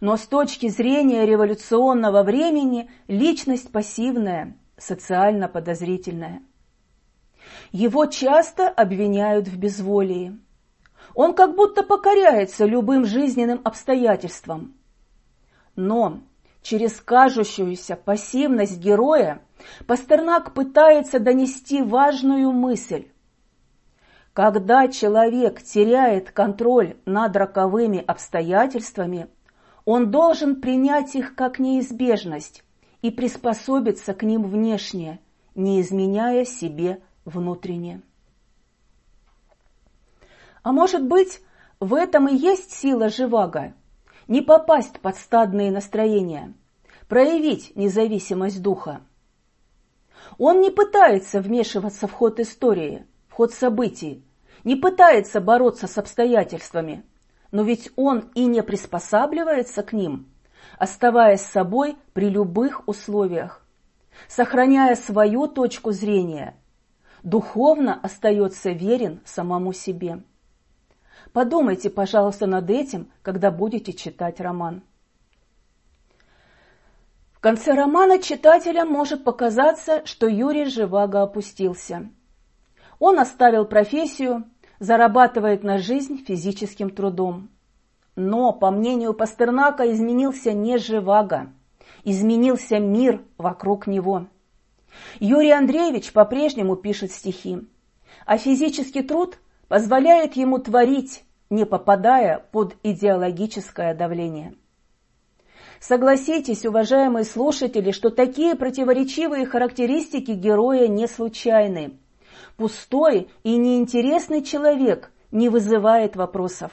Но 0.00 0.16
с 0.16 0.26
точки 0.26 0.68
зрения 0.68 1.26
революционного 1.26 2.22
времени 2.22 2.90
личность 3.06 3.70
пассивная, 3.70 4.56
социально 4.78 5.46
подозрительная. 5.46 6.42
Его 7.70 8.06
часто 8.06 8.66
обвиняют 8.66 9.46
в 9.46 9.58
безволии. 9.58 10.38
Он 11.14 11.34
как 11.34 11.54
будто 11.54 11.82
покоряется 11.82 12.64
любым 12.64 13.04
жизненным 13.04 13.60
обстоятельствам. 13.62 14.74
Но 15.76 16.20
через 16.62 16.98
кажущуюся 16.98 17.94
пассивность 17.94 18.78
героя 18.78 19.42
Пастернак 19.86 20.54
пытается 20.54 21.18
донести 21.18 21.82
важную 21.82 22.52
мысль. 22.52 23.08
Когда 24.40 24.88
человек 24.88 25.60
теряет 25.60 26.30
контроль 26.30 26.96
над 27.04 27.36
роковыми 27.36 28.02
обстоятельствами, 28.02 29.28
он 29.84 30.10
должен 30.10 30.62
принять 30.62 31.14
их 31.14 31.34
как 31.34 31.58
неизбежность 31.58 32.64
и 33.02 33.10
приспособиться 33.10 34.14
к 34.14 34.22
ним 34.22 34.44
внешне, 34.44 35.20
не 35.54 35.82
изменяя 35.82 36.46
себе 36.46 37.02
внутренне. 37.26 38.00
А 40.62 40.72
может 40.72 41.04
быть, 41.04 41.42
в 41.78 41.92
этом 41.92 42.26
и 42.26 42.34
есть 42.34 42.72
сила 42.72 43.10
Живаго– 43.10 43.74
не 44.26 44.40
попасть 44.40 45.00
под 45.00 45.16
стадные 45.16 45.70
настроения, 45.70 46.54
проявить 47.08 47.76
независимость 47.76 48.62
духа. 48.62 49.02
Он 50.38 50.62
не 50.62 50.70
пытается 50.70 51.42
вмешиваться 51.42 52.06
в 52.06 52.12
ход 52.12 52.40
истории– 52.40 53.04
ход 53.40 53.54
событий, 53.54 54.22
не 54.64 54.76
пытается 54.76 55.40
бороться 55.40 55.86
с 55.86 55.98
обстоятельствами, 55.98 57.04
но 57.50 57.62
ведь 57.62 57.90
он 57.96 58.30
и 58.34 58.46
не 58.46 58.62
приспосабливается 58.62 59.82
к 59.82 59.92
ним, 59.92 60.28
оставаясь 60.78 61.42
собой 61.42 61.96
при 62.12 62.28
любых 62.28 62.86
условиях, 62.86 63.64
сохраняя 64.28 64.94
свою 64.94 65.46
точку 65.46 65.92
зрения, 65.92 66.56
духовно 67.22 67.98
остается 68.02 68.70
верен 68.70 69.20
самому 69.24 69.72
себе. 69.72 70.22
Подумайте, 71.32 71.90
пожалуйста, 71.90 72.46
над 72.46 72.70
этим, 72.70 73.10
когда 73.22 73.50
будете 73.50 73.92
читать 73.92 74.40
роман. 74.40 74.82
В 77.32 77.40
конце 77.40 77.72
романа 77.72 78.18
читателям 78.18 78.88
может 78.88 79.24
показаться, 79.24 80.04
что 80.04 80.26
Юрий 80.26 80.66
Живаго 80.66 81.22
опустился– 81.22 82.10
он 83.00 83.18
оставил 83.18 83.64
профессию, 83.64 84.44
зарабатывает 84.78 85.64
на 85.64 85.78
жизнь 85.78 86.22
физическим 86.24 86.90
трудом. 86.90 87.48
Но, 88.14 88.52
по 88.52 88.70
мнению 88.70 89.14
Пастернака, 89.14 89.90
изменился 89.90 90.52
не 90.52 90.78
Живаго, 90.78 91.52
изменился 92.04 92.78
мир 92.78 93.22
вокруг 93.38 93.86
него. 93.86 94.26
Юрий 95.18 95.50
Андреевич 95.50 96.12
по-прежнему 96.12 96.76
пишет 96.76 97.10
стихи, 97.10 97.66
а 98.26 98.36
физический 98.36 99.02
труд 99.02 99.38
позволяет 99.68 100.34
ему 100.34 100.58
творить, 100.58 101.24
не 101.48 101.64
попадая 101.64 102.38
под 102.52 102.76
идеологическое 102.82 103.94
давление. 103.94 104.54
Согласитесь, 105.78 106.66
уважаемые 106.66 107.24
слушатели, 107.24 107.92
что 107.92 108.10
такие 108.10 108.56
противоречивые 108.56 109.46
характеристики 109.46 110.32
героя 110.32 110.86
не 110.86 111.06
случайны– 111.06 111.98
пустой 112.60 113.30
и 113.42 113.56
неинтересный 113.56 114.42
человек 114.42 115.10
не 115.30 115.48
вызывает 115.48 116.14
вопросов. 116.14 116.70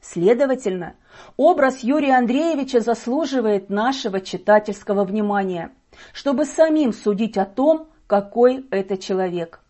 Следовательно, 0.00 0.96
образ 1.36 1.84
Юрия 1.84 2.16
Андреевича 2.16 2.80
заслуживает 2.80 3.70
нашего 3.70 4.20
читательского 4.20 5.04
внимания, 5.04 5.70
чтобы 6.12 6.44
самим 6.44 6.92
судить 6.92 7.38
о 7.38 7.44
том, 7.44 7.86
какой 8.08 8.66
это 8.72 8.98
человек. 8.98 9.60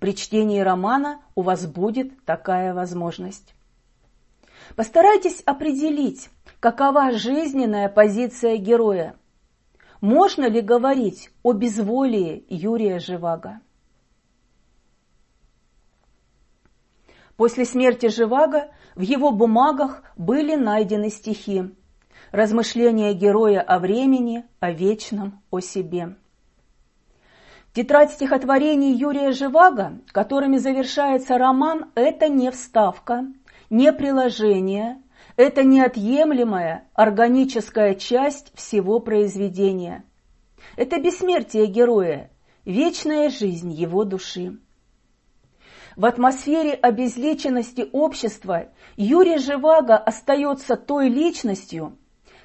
При 0.00 0.16
чтении 0.16 0.58
романа 0.58 1.20
у 1.36 1.42
вас 1.42 1.64
будет 1.64 2.24
такая 2.24 2.74
возможность. 2.74 3.54
Постарайтесь 4.74 5.42
определить, 5.46 6.28
какова 6.58 7.12
жизненная 7.12 7.88
позиция 7.88 8.56
героя. 8.56 9.14
Можно 10.04 10.50
ли 10.50 10.60
говорить 10.60 11.30
о 11.42 11.54
безволии 11.54 12.44
Юрия 12.50 12.98
Живаго? 12.98 13.60
После 17.38 17.64
смерти 17.64 18.08
Живаго 18.08 18.70
в 18.94 19.00
его 19.00 19.30
бумагах 19.30 20.02
были 20.18 20.56
найдены 20.56 21.08
стихи, 21.08 21.74
размышления 22.32 23.14
героя 23.14 23.62
о 23.62 23.78
времени, 23.78 24.44
о 24.60 24.72
вечном, 24.72 25.40
о 25.50 25.60
себе. 25.60 26.16
Тетрадь 27.72 28.12
стихотворений 28.12 28.92
Юрия 28.92 29.32
Живаго, 29.32 30.00
которыми 30.08 30.58
завершается 30.58 31.38
роман, 31.38 31.90
это 31.94 32.28
не 32.28 32.50
вставка, 32.50 33.24
не 33.70 33.90
приложение, 33.90 35.02
это 35.36 35.64
неотъемлемая 35.64 36.88
органическая 36.94 37.94
часть 37.94 38.52
всего 38.54 39.00
произведения. 39.00 40.04
Это 40.76 41.00
бессмертие 41.00 41.66
героя, 41.66 42.30
вечная 42.64 43.30
жизнь 43.30 43.72
его 43.72 44.04
души. 44.04 44.58
В 45.96 46.06
атмосфере 46.06 46.72
обезличенности 46.72 47.88
общества 47.92 48.68
Юрий 48.96 49.38
Живаго 49.38 49.96
остается 49.96 50.76
той 50.76 51.08
личностью, 51.08 51.96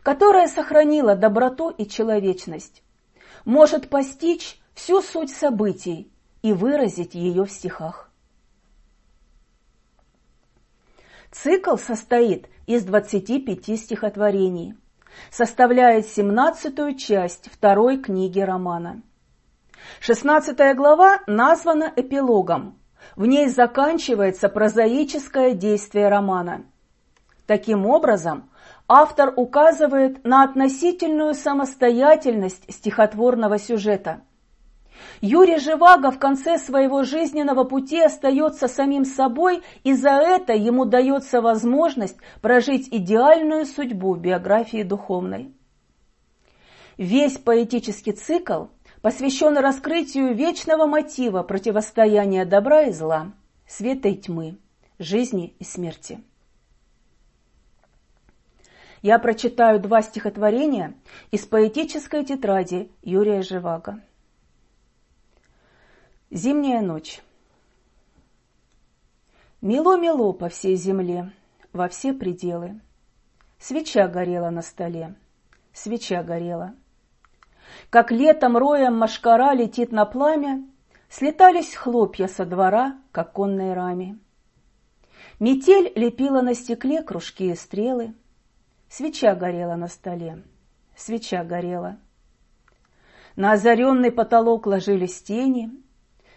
которая 0.03 0.47
сохранила 0.47 1.15
доброту 1.15 1.69
и 1.69 1.87
человечность, 1.87 2.83
может 3.45 3.89
постичь 3.89 4.59
всю 4.73 5.01
суть 5.01 5.31
событий 5.31 6.11
и 6.41 6.53
выразить 6.53 7.15
ее 7.15 7.45
в 7.45 7.51
стихах. 7.51 8.11
Цикл 11.31 11.77
состоит 11.77 12.47
из 12.69 12.83
25 12.83 13.79
стихотворений, 13.79 14.75
составляет 15.31 16.05
17-ю 16.05 16.93
часть 16.93 17.49
второй 17.51 17.97
книги 17.97 18.39
романа. 18.39 19.01
16 20.01 20.75
глава 20.75 21.21
названа 21.25 21.91
эпилогом, 21.95 22.77
в 23.15 23.25
ней 23.25 23.49
заканчивается 23.49 24.49
прозаическое 24.49 25.53
действие 25.53 26.09
романа. 26.09 26.63
Таким 27.47 27.87
образом, 27.87 28.51
автор 28.87 29.33
указывает 29.35 30.23
на 30.23 30.43
относительную 30.43 31.33
самостоятельность 31.33 32.71
стихотворного 32.71 33.57
сюжета. 33.57 34.21
Юрий 35.21 35.59
Живаго 35.59 36.11
в 36.11 36.19
конце 36.19 36.57
своего 36.57 37.03
жизненного 37.03 37.63
пути 37.63 37.99
остается 37.99 38.67
самим 38.67 39.05
собой, 39.05 39.61
и 39.83 39.93
за 39.93 40.11
это 40.11 40.53
ему 40.53 40.85
дается 40.85 41.41
возможность 41.41 42.17
прожить 42.41 42.87
идеальную 42.91 43.65
судьбу 43.65 44.15
биографии 44.15 44.83
духовной. 44.83 45.53
Весь 46.97 47.37
поэтический 47.37 48.11
цикл– 48.11 48.65
посвящен 49.01 49.57
раскрытию 49.57 50.33
вечного 50.33 50.85
мотива 50.85 51.43
противостояния 51.43 52.45
добра 52.45 52.83
и 52.83 52.91
зла, 52.91 53.31
света 53.67 54.09
и 54.09 54.15
тьмы, 54.15 54.57
жизни 54.97 55.55
и 55.59 55.63
смерти. 55.63 56.23
Я 59.01 59.17
прочитаю 59.17 59.79
два 59.79 60.01
стихотворения 60.01 60.93
из 61.31 61.45
поэтической 61.45 62.25
тетради 62.25 62.91
Юрия 63.01 63.41
Живаго. 63.41 64.01
Зимняя 66.31 66.81
ночь. 66.81 67.21
Мело-мело 69.61 70.31
по 70.33 70.49
всей 70.49 70.75
земле, 70.75 71.31
во 71.73 71.87
все 71.89 72.13
пределы. 72.13 72.79
Свеча 73.57 74.07
горела 74.07 74.49
на 74.49 74.61
столе, 74.61 75.15
свеча 75.73 76.23
горела– 76.23 76.75
как 77.89 78.11
летом 78.11 78.57
роем 78.57 78.97
машкара 78.97 79.53
летит 79.53 79.91
на 79.91 80.05
пламя, 80.05 80.65
Слетались 81.11 81.73
хлопья 81.73 82.27
со 82.27 82.45
двора 82.45 82.99
к 83.11 83.17
оконной 83.17 83.73
раме. 83.73 84.19
Метель 85.39 85.91
лепила 85.95 86.41
на 86.41 86.53
стекле 86.53 87.01
кружки 87.01 87.49
и 87.49 87.55
стрелы, 87.55 88.13
Свеча 88.89 89.33
горела 89.33 89.75
на 89.75 89.87
столе, 89.87 90.43
свеча 90.95 91.43
горела. 91.43 91.97
На 93.35 93.53
озаренный 93.53 94.11
потолок 94.11 94.67
ложились 94.67 95.19
тени, 95.23 95.71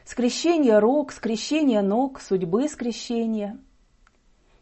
Скрещение 0.04 0.78
рук, 0.78 1.12
скрещение 1.12 1.82
ног, 1.82 2.20
судьбы 2.20 2.68
скрещения. 2.68 3.58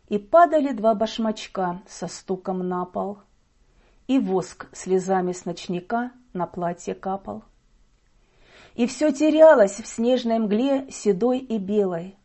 И 0.08 0.18
падали 0.18 0.72
два 0.72 0.94
башмачка 0.94 1.82
со 1.88 2.08
стуком 2.08 2.68
на 2.68 2.84
пол, 2.84 3.18
И 4.06 4.18
воск 4.18 4.68
слезами 4.72 5.32
с 5.32 5.44
ночника 5.44 6.10
на 6.32 6.46
платье 6.46 6.94
капал. 6.94 7.44
И 8.74 8.86
все 8.86 9.12
терялось 9.12 9.80
в 9.80 9.86
снежной 9.86 10.38
мгле 10.38 10.90
седой 10.90 11.38
и 11.38 11.58
белой. 11.58 12.16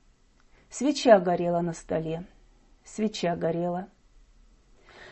Свеча 0.69 1.19
горела 1.19 1.61
на 1.61 1.73
столе, 1.73 2.27
свеча 2.83 3.35
горела. 3.35 3.87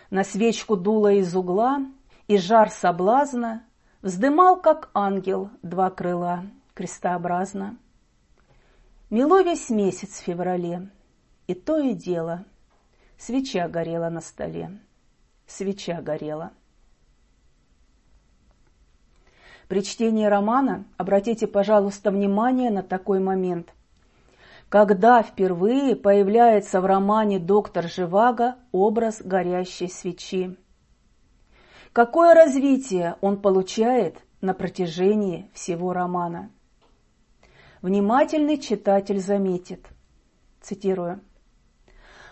На 0.10 0.24
свечку 0.24 0.76
дуло 0.76 1.12
из 1.12 1.36
угла, 1.36 1.86
и 2.28 2.38
жар 2.38 2.70
соблазна 2.70 3.66
Вздымал, 4.04 4.60
как 4.60 4.90
ангел, 4.94 5.50
два 5.62 5.90
крыла, 5.90 6.44
крестообразно. 6.74 7.78
Мело 9.14 9.44
весь 9.44 9.70
месяц 9.70 10.20
в 10.20 10.24
феврале, 10.24 10.90
и 11.46 11.54
то 11.54 11.78
и 11.78 11.94
дело. 11.94 12.46
Свеча 13.16 13.68
горела 13.68 14.10
на 14.10 14.22
столе, 14.22 14.80
свеча 15.46 16.02
горела. 16.02 16.52
При 19.68 19.84
чтении 19.84 20.26
романа 20.26 20.86
обратите, 20.98 21.46
пожалуйста, 21.46 22.10
внимание 22.10 22.72
на 22.72 22.82
такой 22.82 23.20
момент. 23.20 23.72
Когда 24.68 25.22
впервые 25.22 25.96
появляется 25.96 26.82
в 26.82 26.86
романе 26.88 27.38
«Доктор 27.38 27.88
Живаго» 27.88 28.56
образ 28.72 29.22
горящей 29.22 29.90
свечи? 29.90 30.58
Какое 31.92 32.34
развитие 32.34 33.18
он 33.22 33.40
получает 33.40 34.18
на 34.42 34.56
протяжении 34.56 35.52
всего 35.54 35.94
романа? 35.94 36.50
Внимательный 37.84 38.60
читатель 38.60 39.20
заметит, 39.20 39.90
цитирую, 40.62 41.20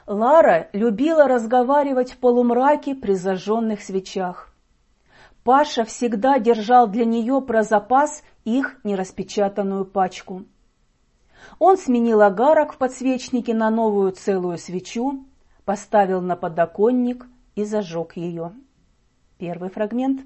Лара 0.08 0.70
любила 0.72 1.28
разговаривать 1.28 2.14
в 2.14 2.20
полумраке 2.20 2.96
при 2.96 3.16
зажженных 3.16 3.82
свечах. 3.82 4.54
Паша 5.44 5.84
всегда 5.84 6.40
держал 6.40 6.88
для 6.88 7.04
нее 7.04 7.42
про 7.42 7.64
запас 7.64 8.24
их 8.46 8.80
нераспечатанную 8.86 9.84
пачку. 9.84 10.46
Он 11.60 11.78
сменил 11.78 12.22
агарок 12.22 12.72
в 12.72 12.78
подсвечнике 12.78 13.54
на 13.54 13.70
новую 13.70 14.14
целую 14.14 14.58
свечу, 14.58 15.26
поставил 15.66 16.22
на 16.22 16.38
подоконник 16.38 17.28
и 17.56 17.66
зажег 17.66 18.16
ее. 18.16 18.54
Первый 19.38 19.70
фрагмент. 19.70 20.22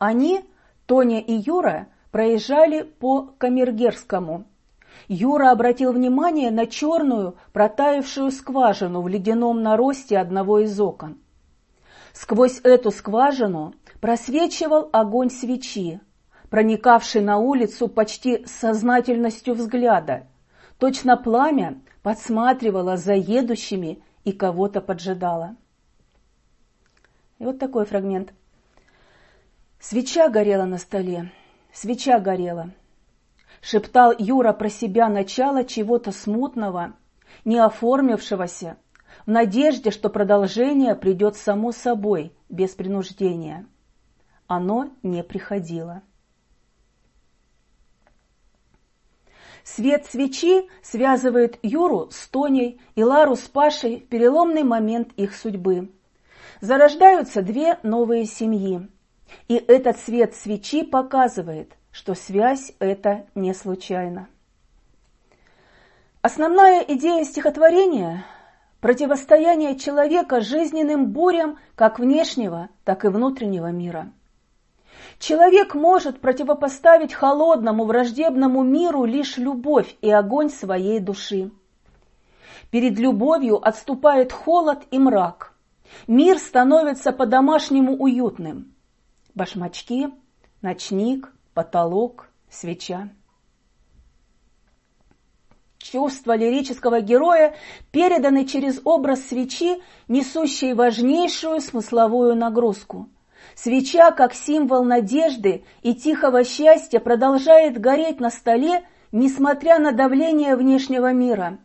Они, 0.00 0.44
Тоня 0.86 1.20
и 1.20 1.32
Юра, 1.32 1.86
проезжали 2.10 2.82
по 2.82 3.22
Камергерскому. 3.38 4.44
Юра 5.08 5.50
обратил 5.50 5.92
внимание 5.92 6.50
на 6.50 6.66
черную, 6.66 7.36
протаявшую 7.52 8.30
скважину 8.30 9.02
в 9.02 9.08
ледяном 9.08 9.62
наросте 9.62 10.18
одного 10.18 10.60
из 10.60 10.78
окон. 10.80 11.18
Сквозь 12.12 12.60
эту 12.64 12.90
скважину 12.90 13.74
просвечивал 14.00 14.88
огонь 14.92 15.30
свечи, 15.30 16.00
проникавший 16.50 17.20
на 17.20 17.38
улицу 17.38 17.88
почти 17.88 18.44
с 18.44 18.50
сознательностью 18.50 19.54
взгляда. 19.54 20.26
Точно 20.78 21.16
пламя 21.16 21.80
подсматривало 22.02 22.96
за 22.96 23.14
едущими 23.14 24.02
и 24.24 24.32
кого-то 24.32 24.80
поджидало. 24.80 25.56
И 27.38 27.44
вот 27.44 27.58
такой 27.58 27.84
фрагмент. 27.84 28.32
Свеча 29.80 30.28
горела 30.28 30.64
на 30.64 30.78
столе, 30.78 31.30
свеча 31.78 32.18
горела. 32.18 32.70
Шептал 33.60 34.12
Юра 34.18 34.52
про 34.52 34.68
себя 34.68 35.08
начало 35.08 35.64
чего-то 35.64 36.10
смутного, 36.10 36.94
не 37.44 37.58
оформившегося, 37.58 38.76
в 39.26 39.30
надежде, 39.30 39.90
что 39.90 40.10
продолжение 40.10 40.94
придет 40.94 41.36
само 41.36 41.72
собой, 41.72 42.32
без 42.48 42.70
принуждения. 42.70 43.66
Оно 44.46 44.90
не 45.02 45.22
приходило. 45.22 46.02
Свет 49.62 50.06
свечи 50.06 50.68
связывает 50.82 51.58
Юру 51.62 52.08
с 52.10 52.26
Тоней 52.28 52.80
и 52.94 53.04
Лару 53.04 53.36
с 53.36 53.42
Пашей 53.42 54.00
в 54.00 54.08
переломный 54.08 54.62
момент 54.64 55.12
их 55.16 55.34
судьбы. 55.36 55.92
Зарождаются 56.60 57.42
две 57.42 57.78
новые 57.82 58.24
семьи. 58.24 58.88
И 59.48 59.56
этот 59.56 59.98
свет 59.98 60.34
свечи 60.34 60.82
показывает, 60.82 61.72
что 61.90 62.14
связь 62.14 62.72
это 62.78 63.26
не 63.34 63.54
случайна. 63.54 64.28
Основная 66.22 66.82
идея 66.82 67.24
стихотворения– 67.24 68.24
противостояние 68.80 69.78
человека 69.78 70.40
жизненным 70.40 71.06
бурям 71.06 71.58
как 71.74 71.98
внешнего, 71.98 72.68
так 72.84 73.04
и 73.04 73.08
внутреннего 73.08 73.70
мира. 73.70 74.10
Человек 75.18 75.74
может 75.74 76.20
противопоставить 76.20 77.12
холодному 77.12 77.84
враждебному 77.84 78.62
миру 78.62 79.04
лишь 79.04 79.36
любовь 79.36 79.96
и 80.00 80.10
огонь 80.10 80.50
своей 80.50 81.00
души. 81.00 81.50
Перед 82.70 82.98
любовью 82.98 83.56
отступает 83.66 84.32
холод 84.32 84.80
и 84.90 84.98
мрак. 84.98 85.54
Мир 86.06 86.38
становится 86.38 87.12
по-домашнему 87.12 87.96
уютным. 87.96 88.74
Башмачки, 89.34 90.08
ночник, 90.62 91.32
потолок, 91.54 92.28
свеча. 92.50 93.10
Чувства 95.78 96.36
лирического 96.36 97.00
героя 97.00 97.54
переданы 97.92 98.46
через 98.46 98.80
образ 98.84 99.22
свечи, 99.28 99.80
несущей 100.08 100.74
важнейшую 100.74 101.60
смысловую 101.60 102.34
нагрузку. 102.34 103.08
Свеча, 103.54 104.10
как 104.10 104.34
символ 104.34 104.84
надежды 104.84 105.64
и 105.82 105.94
тихого 105.94 106.44
счастья, 106.44 106.98
продолжает 106.98 107.80
гореть 107.80 108.20
на 108.20 108.30
столе, 108.30 108.86
несмотря 109.12 109.78
на 109.78 109.92
давление 109.92 110.56
внешнего 110.56 111.12
мира, 111.12 111.58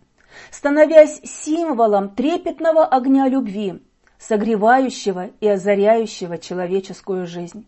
становясь 0.52 1.20
символом 1.24 2.10
трепетного 2.16 2.86
огня 2.86 3.28
любви, 3.28 3.82
согревающего 4.28 5.32
и 5.42 5.48
озаряющего 5.48 6.38
человеческую 6.38 7.28
жизнь. 7.28 7.68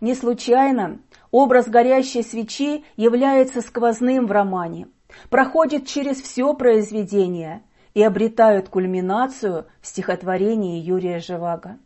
Не 0.00 0.14
случайно 0.14 1.00
образ 1.32 1.68
горящей 1.68 2.22
свечи 2.22 2.84
является 2.96 3.60
сквозным 3.60 4.26
в 4.26 4.32
романе, 4.32 4.86
проходит 5.28 5.86
через 5.86 6.20
все 6.22 6.54
произведение 6.54 7.62
и 7.94 8.02
обретают 8.02 8.68
кульминацию 8.68 9.66
в 9.80 9.86
стихотворении 9.88 10.80
Юрия 10.80 11.18
Живаго. 11.18 11.78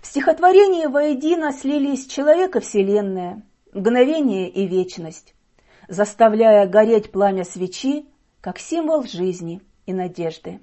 В 0.00 0.06
стихотворении 0.06 0.86
воедино 0.86 1.52
слились 1.52 2.06
человек 2.06 2.54
и 2.54 2.60
вселенная, 2.60 3.42
мгновение 3.72 4.48
и 4.48 4.68
вечность, 4.68 5.34
заставляя 5.88 6.68
гореть 6.68 7.10
пламя 7.10 7.44
свечи 7.44 8.06
как 8.40 8.58
символ 8.60 9.02
жизни 9.02 9.62
и 9.86 9.92
надежды. 9.92 10.60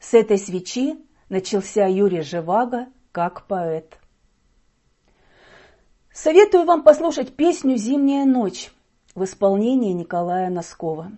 С 0.00 0.14
этой 0.14 0.38
свечи 0.38 0.98
начался 1.28 1.86
Юрий 1.86 2.22
Живаго 2.22 2.88
как 3.12 3.46
поэт. 3.46 3.98
Советую 6.12 6.64
вам 6.64 6.82
послушать 6.82 7.36
песню 7.36 7.76
«Зимняя 7.76 8.24
ночь» 8.24 8.72
в 9.14 9.24
исполнении 9.24 9.92
Николая 9.92 10.48
Носкова. 10.48 11.12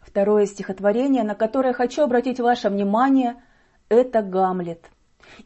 Второе 0.00 0.46
стихотворение, 0.46 1.22
на 1.22 1.34
которое 1.34 1.74
хочу 1.74 2.02
обратить 2.02 2.40
ваше 2.40 2.70
внимание, 2.70 3.42
это 3.90 4.22
«Гамлет». 4.22 4.86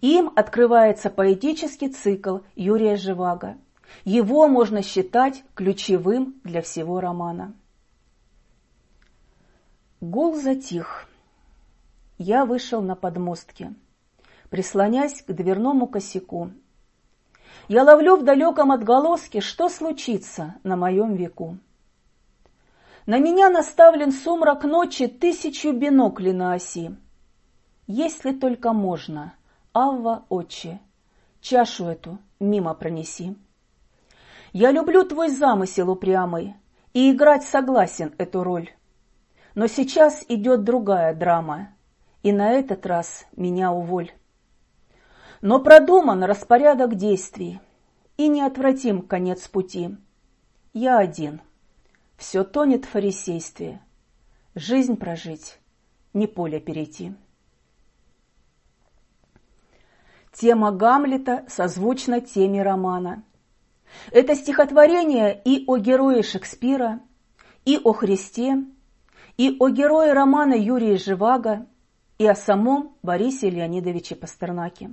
Им 0.00 0.32
открывается 0.36 1.10
поэтический 1.10 1.88
цикл 1.88 2.38
Юрия 2.54 2.96
Живаго. 2.96 3.56
Его 4.04 4.46
можно 4.46 4.82
считать 4.82 5.42
ключевым 5.54 6.40
для 6.44 6.62
всего 6.62 7.00
романа. 7.00 7.54
Гул 10.00 10.34
затих. 10.34 11.08
Я 12.18 12.44
вышел 12.44 12.82
на 12.82 12.94
подмостки, 12.94 13.74
прислонясь 14.48 15.22
к 15.22 15.32
дверному 15.32 15.86
косяку 15.86 16.50
я 17.68 17.84
ловлю 17.84 18.16
в 18.16 18.24
далеком 18.24 18.72
отголоске, 18.72 19.40
что 19.40 19.68
случится 19.68 20.56
на 20.64 20.76
моем 20.76 21.14
веку. 21.14 21.56
На 23.06 23.18
меня 23.18 23.48
наставлен 23.48 24.10
сумрак 24.10 24.64
ночи 24.64 25.06
тысячу 25.06 25.72
биноклей 25.72 26.32
на 26.32 26.54
оси. 26.54 26.96
Если 27.86 28.32
только 28.32 28.72
можно, 28.72 29.34
Авва, 29.72 30.24
отче, 30.28 30.80
чашу 31.40 31.86
эту 31.86 32.18
мимо 32.40 32.74
пронеси. 32.74 33.36
Я 34.52 34.72
люблю 34.72 35.04
твой 35.04 35.28
замысел 35.28 35.90
упрямый 35.90 36.56
и 36.92 37.12
играть 37.12 37.44
согласен 37.44 38.12
эту 38.18 38.42
роль. 38.42 38.70
Но 39.60 39.66
сейчас 39.66 40.24
идет 40.30 40.64
другая 40.64 41.14
драма, 41.14 41.76
и 42.22 42.32
на 42.32 42.52
этот 42.52 42.86
раз 42.86 43.26
меня 43.36 43.72
уволь. 43.72 44.10
Но 45.42 45.60
продуман 45.60 46.24
распорядок 46.24 46.94
действий, 46.94 47.60
и 48.16 48.28
неотвратим 48.28 49.02
конец 49.02 49.48
пути. 49.48 49.98
Я 50.72 50.96
один. 50.96 51.42
Все 52.16 52.42
тонет 52.42 52.86
в 52.86 52.88
фарисействе. 52.88 53.82
Жизнь 54.54 54.96
прожить, 54.96 55.58
не 56.14 56.26
поле 56.26 56.58
перейти. 56.58 57.12
Тема 60.32 60.72
Гамлета 60.72 61.44
созвучна 61.48 62.22
теме 62.22 62.62
романа. 62.62 63.24
Это 64.10 64.34
стихотворение 64.36 65.38
и 65.44 65.64
о 65.66 65.76
герое 65.76 66.22
Шекспира, 66.22 67.00
и 67.66 67.76
о 67.76 67.92
Христе, 67.92 68.64
и 69.40 69.56
о 69.58 69.70
герое 69.70 70.12
романа 70.12 70.52
Юрия 70.52 70.98
Живаго, 70.98 71.66
и 72.18 72.26
о 72.26 72.34
самом 72.34 72.94
Борисе 73.02 73.48
Леонидовиче 73.48 74.14
Пастернаке. 74.14 74.90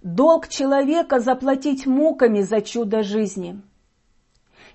Долг 0.00 0.46
человека 0.46 1.18
заплатить 1.18 1.86
муками 1.86 2.42
за 2.42 2.60
чудо 2.60 3.02
жизни. 3.02 3.60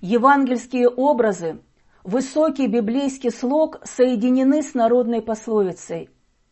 Евангельские 0.02 0.90
образы, 0.90 1.62
высокий 2.04 2.68
библейский 2.68 3.32
слог 3.32 3.80
соединены 3.86 4.64
с 4.64 4.74
народной 4.74 5.22
пословицей 5.22 6.10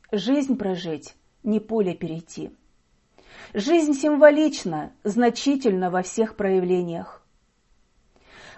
«Жизнь 0.09 0.55
прожить, 0.55 1.15
не 1.43 1.59
поле 1.59 1.93
перейти». 1.95 2.51
Жизнь 3.53 3.93
символична, 3.93 4.93
значительна 5.03 5.91
во 5.91 6.01
всех 6.01 6.37
проявлениях. 6.37 7.26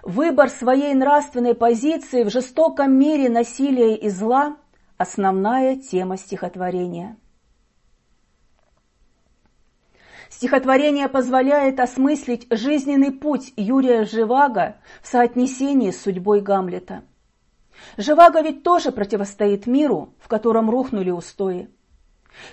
Выбор 0.02 0.48
своей 0.48 0.94
нравственной 0.94 1.54
позиции 1.54 2.24
в 2.24 2.30
жестоком 2.30 2.92
мире 2.92 3.28
насилия 3.28 3.96
и 3.96 4.08
зла– 4.08 4.56
основная 4.96 5.76
тема 5.76 6.16
стихотворения– 6.16 7.16
Стихотворение 10.30 11.08
позволяет 11.08 11.80
осмыслить 11.80 12.46
жизненный 12.50 13.10
путь 13.10 13.52
Юрия 13.56 14.04
Живаго 14.04 14.76
в 15.02 15.08
соотнесении 15.08 15.90
с 15.90 16.00
судьбой 16.00 16.40
Гамлета. 16.40 17.02
Живаго 17.98 18.40
ведь 18.40 18.62
тоже 18.62 18.92
противостоит 18.92 19.66
миру, 19.66 20.14
в 20.18 20.28
котором 20.28 20.70
рухнули 20.70 21.10
устои. 21.10 21.68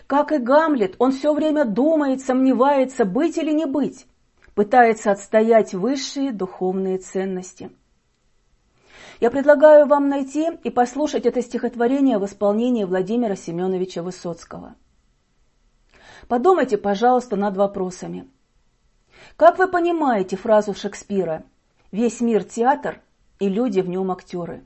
Как 0.07 0.31
и 0.31 0.37
Гамлет, 0.37 0.95
он 0.97 1.11
все 1.11 1.33
время 1.33 1.65
думает, 1.65 2.21
сомневается, 2.21 3.05
быть 3.05 3.37
или 3.37 3.51
не 3.51 3.65
быть, 3.65 4.07
пытается 4.57 5.11
отстоять 5.11 5.73
высшие 5.73 6.33
духовные 6.33 6.97
ценности. 6.97 7.71
Я 9.21 9.31
предлагаю 9.31 9.85
вам 9.85 10.09
найти 10.09 10.49
и 10.65 10.69
послушать 10.69 11.25
это 11.25 11.41
стихотворение 11.41 12.17
в 12.17 12.25
исполнении 12.25 12.83
Владимира 12.83 13.37
Семеновича 13.37 14.03
Высоцкого– 14.03 14.75
Подумайте, 16.27 16.77
пожалуйста, 16.77 17.37
над 17.37 17.55
вопросами. 17.55 18.27
Как 19.37 19.57
вы 19.57 19.67
понимаете 19.67 20.35
фразу 20.35 20.73
Шекспира 20.73 21.43
«Весь 21.91 22.19
мир– 22.19 22.43
театр, 22.43 23.01
и 23.39 23.47
люди 23.47 23.79
в 23.79 23.87
нем 23.87 24.11
актеры»? 24.11 24.63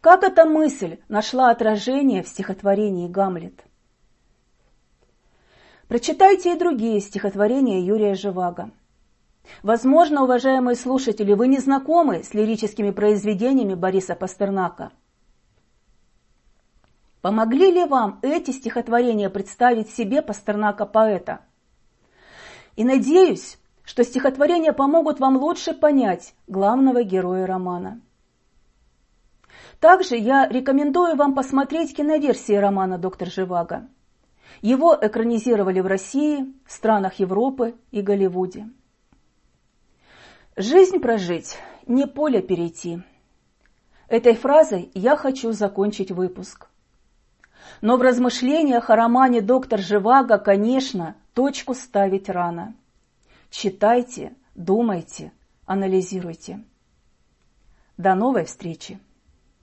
Как 0.00 0.24
эта 0.24 0.44
мысль 0.44 0.98
нашла 1.08 1.50
отражение 1.50 2.24
в 2.24 2.28
стихотворении 2.28 3.08
«Гамлет»? 3.08 3.62
Прочитайте 5.90 6.52
и 6.52 6.56
другие 6.56 7.00
стихотворения 7.00 7.80
Юрия 7.80 8.14
Живаго. 8.14 8.70
Возможно, 9.64 10.22
уважаемые 10.22 10.76
слушатели, 10.76 11.32
вы 11.32 11.48
не 11.48 11.58
знакомы 11.58 12.22
с 12.22 12.32
лирическими 12.32 12.92
произведениями 12.92 13.74
Бориса 13.74 14.14
Пастернака– 14.14 14.92
Помогли 17.22 17.72
ли 17.72 17.84
вам 17.84 18.20
эти 18.22 18.52
стихотворения 18.52 19.28
представить 19.28 19.90
себе 19.90 20.22
Пастернака-поэта? 20.22 21.40
И 22.76 22.84
надеюсь, 22.84 23.58
что 23.82 24.04
стихотворения 24.04 24.72
помогут 24.72 25.18
вам 25.18 25.36
лучше 25.36 25.74
понять 25.74 26.34
главного 26.46 27.02
героя 27.02 27.46
романа. 27.46 28.00
Также 29.80 30.16
я 30.16 30.48
рекомендую 30.48 31.16
вам 31.16 31.34
посмотреть 31.34 31.96
киноверсии 31.96 32.54
романа 32.54 32.96
«Доктор 32.96 33.28
Живаго». 33.28 33.88
Его 34.62 34.96
экранизировали 35.00 35.80
в 35.80 35.86
России, 35.86 36.52
странах 36.66 37.14
Европы 37.14 37.74
и 37.90 38.02
Голливуде. 38.02 38.68
Жизнь 40.56 40.98
прожить, 40.98 41.56
не 41.86 42.06
поле 42.06 42.42
перейти. 42.42 43.02
Этой 44.08 44.34
фразой 44.34 44.90
я 44.94 45.16
хочу 45.16 45.52
закончить 45.52 46.10
выпуск. 46.10 46.68
Но 47.80 47.96
в 47.96 48.02
размышлениях 48.02 48.90
о 48.90 48.96
романе 48.96 49.40
«Доктор 49.40 49.80
Живаго», 49.80 50.38
конечно, 50.38 51.16
точку 51.34 51.74
ставить 51.74 52.28
рано. 52.28 52.74
Читайте, 53.50 54.34
думайте, 54.54 55.32
анализируйте. 55.64 56.62
До 57.96 58.14
новой 58.14 58.44
встречи! 58.44 58.98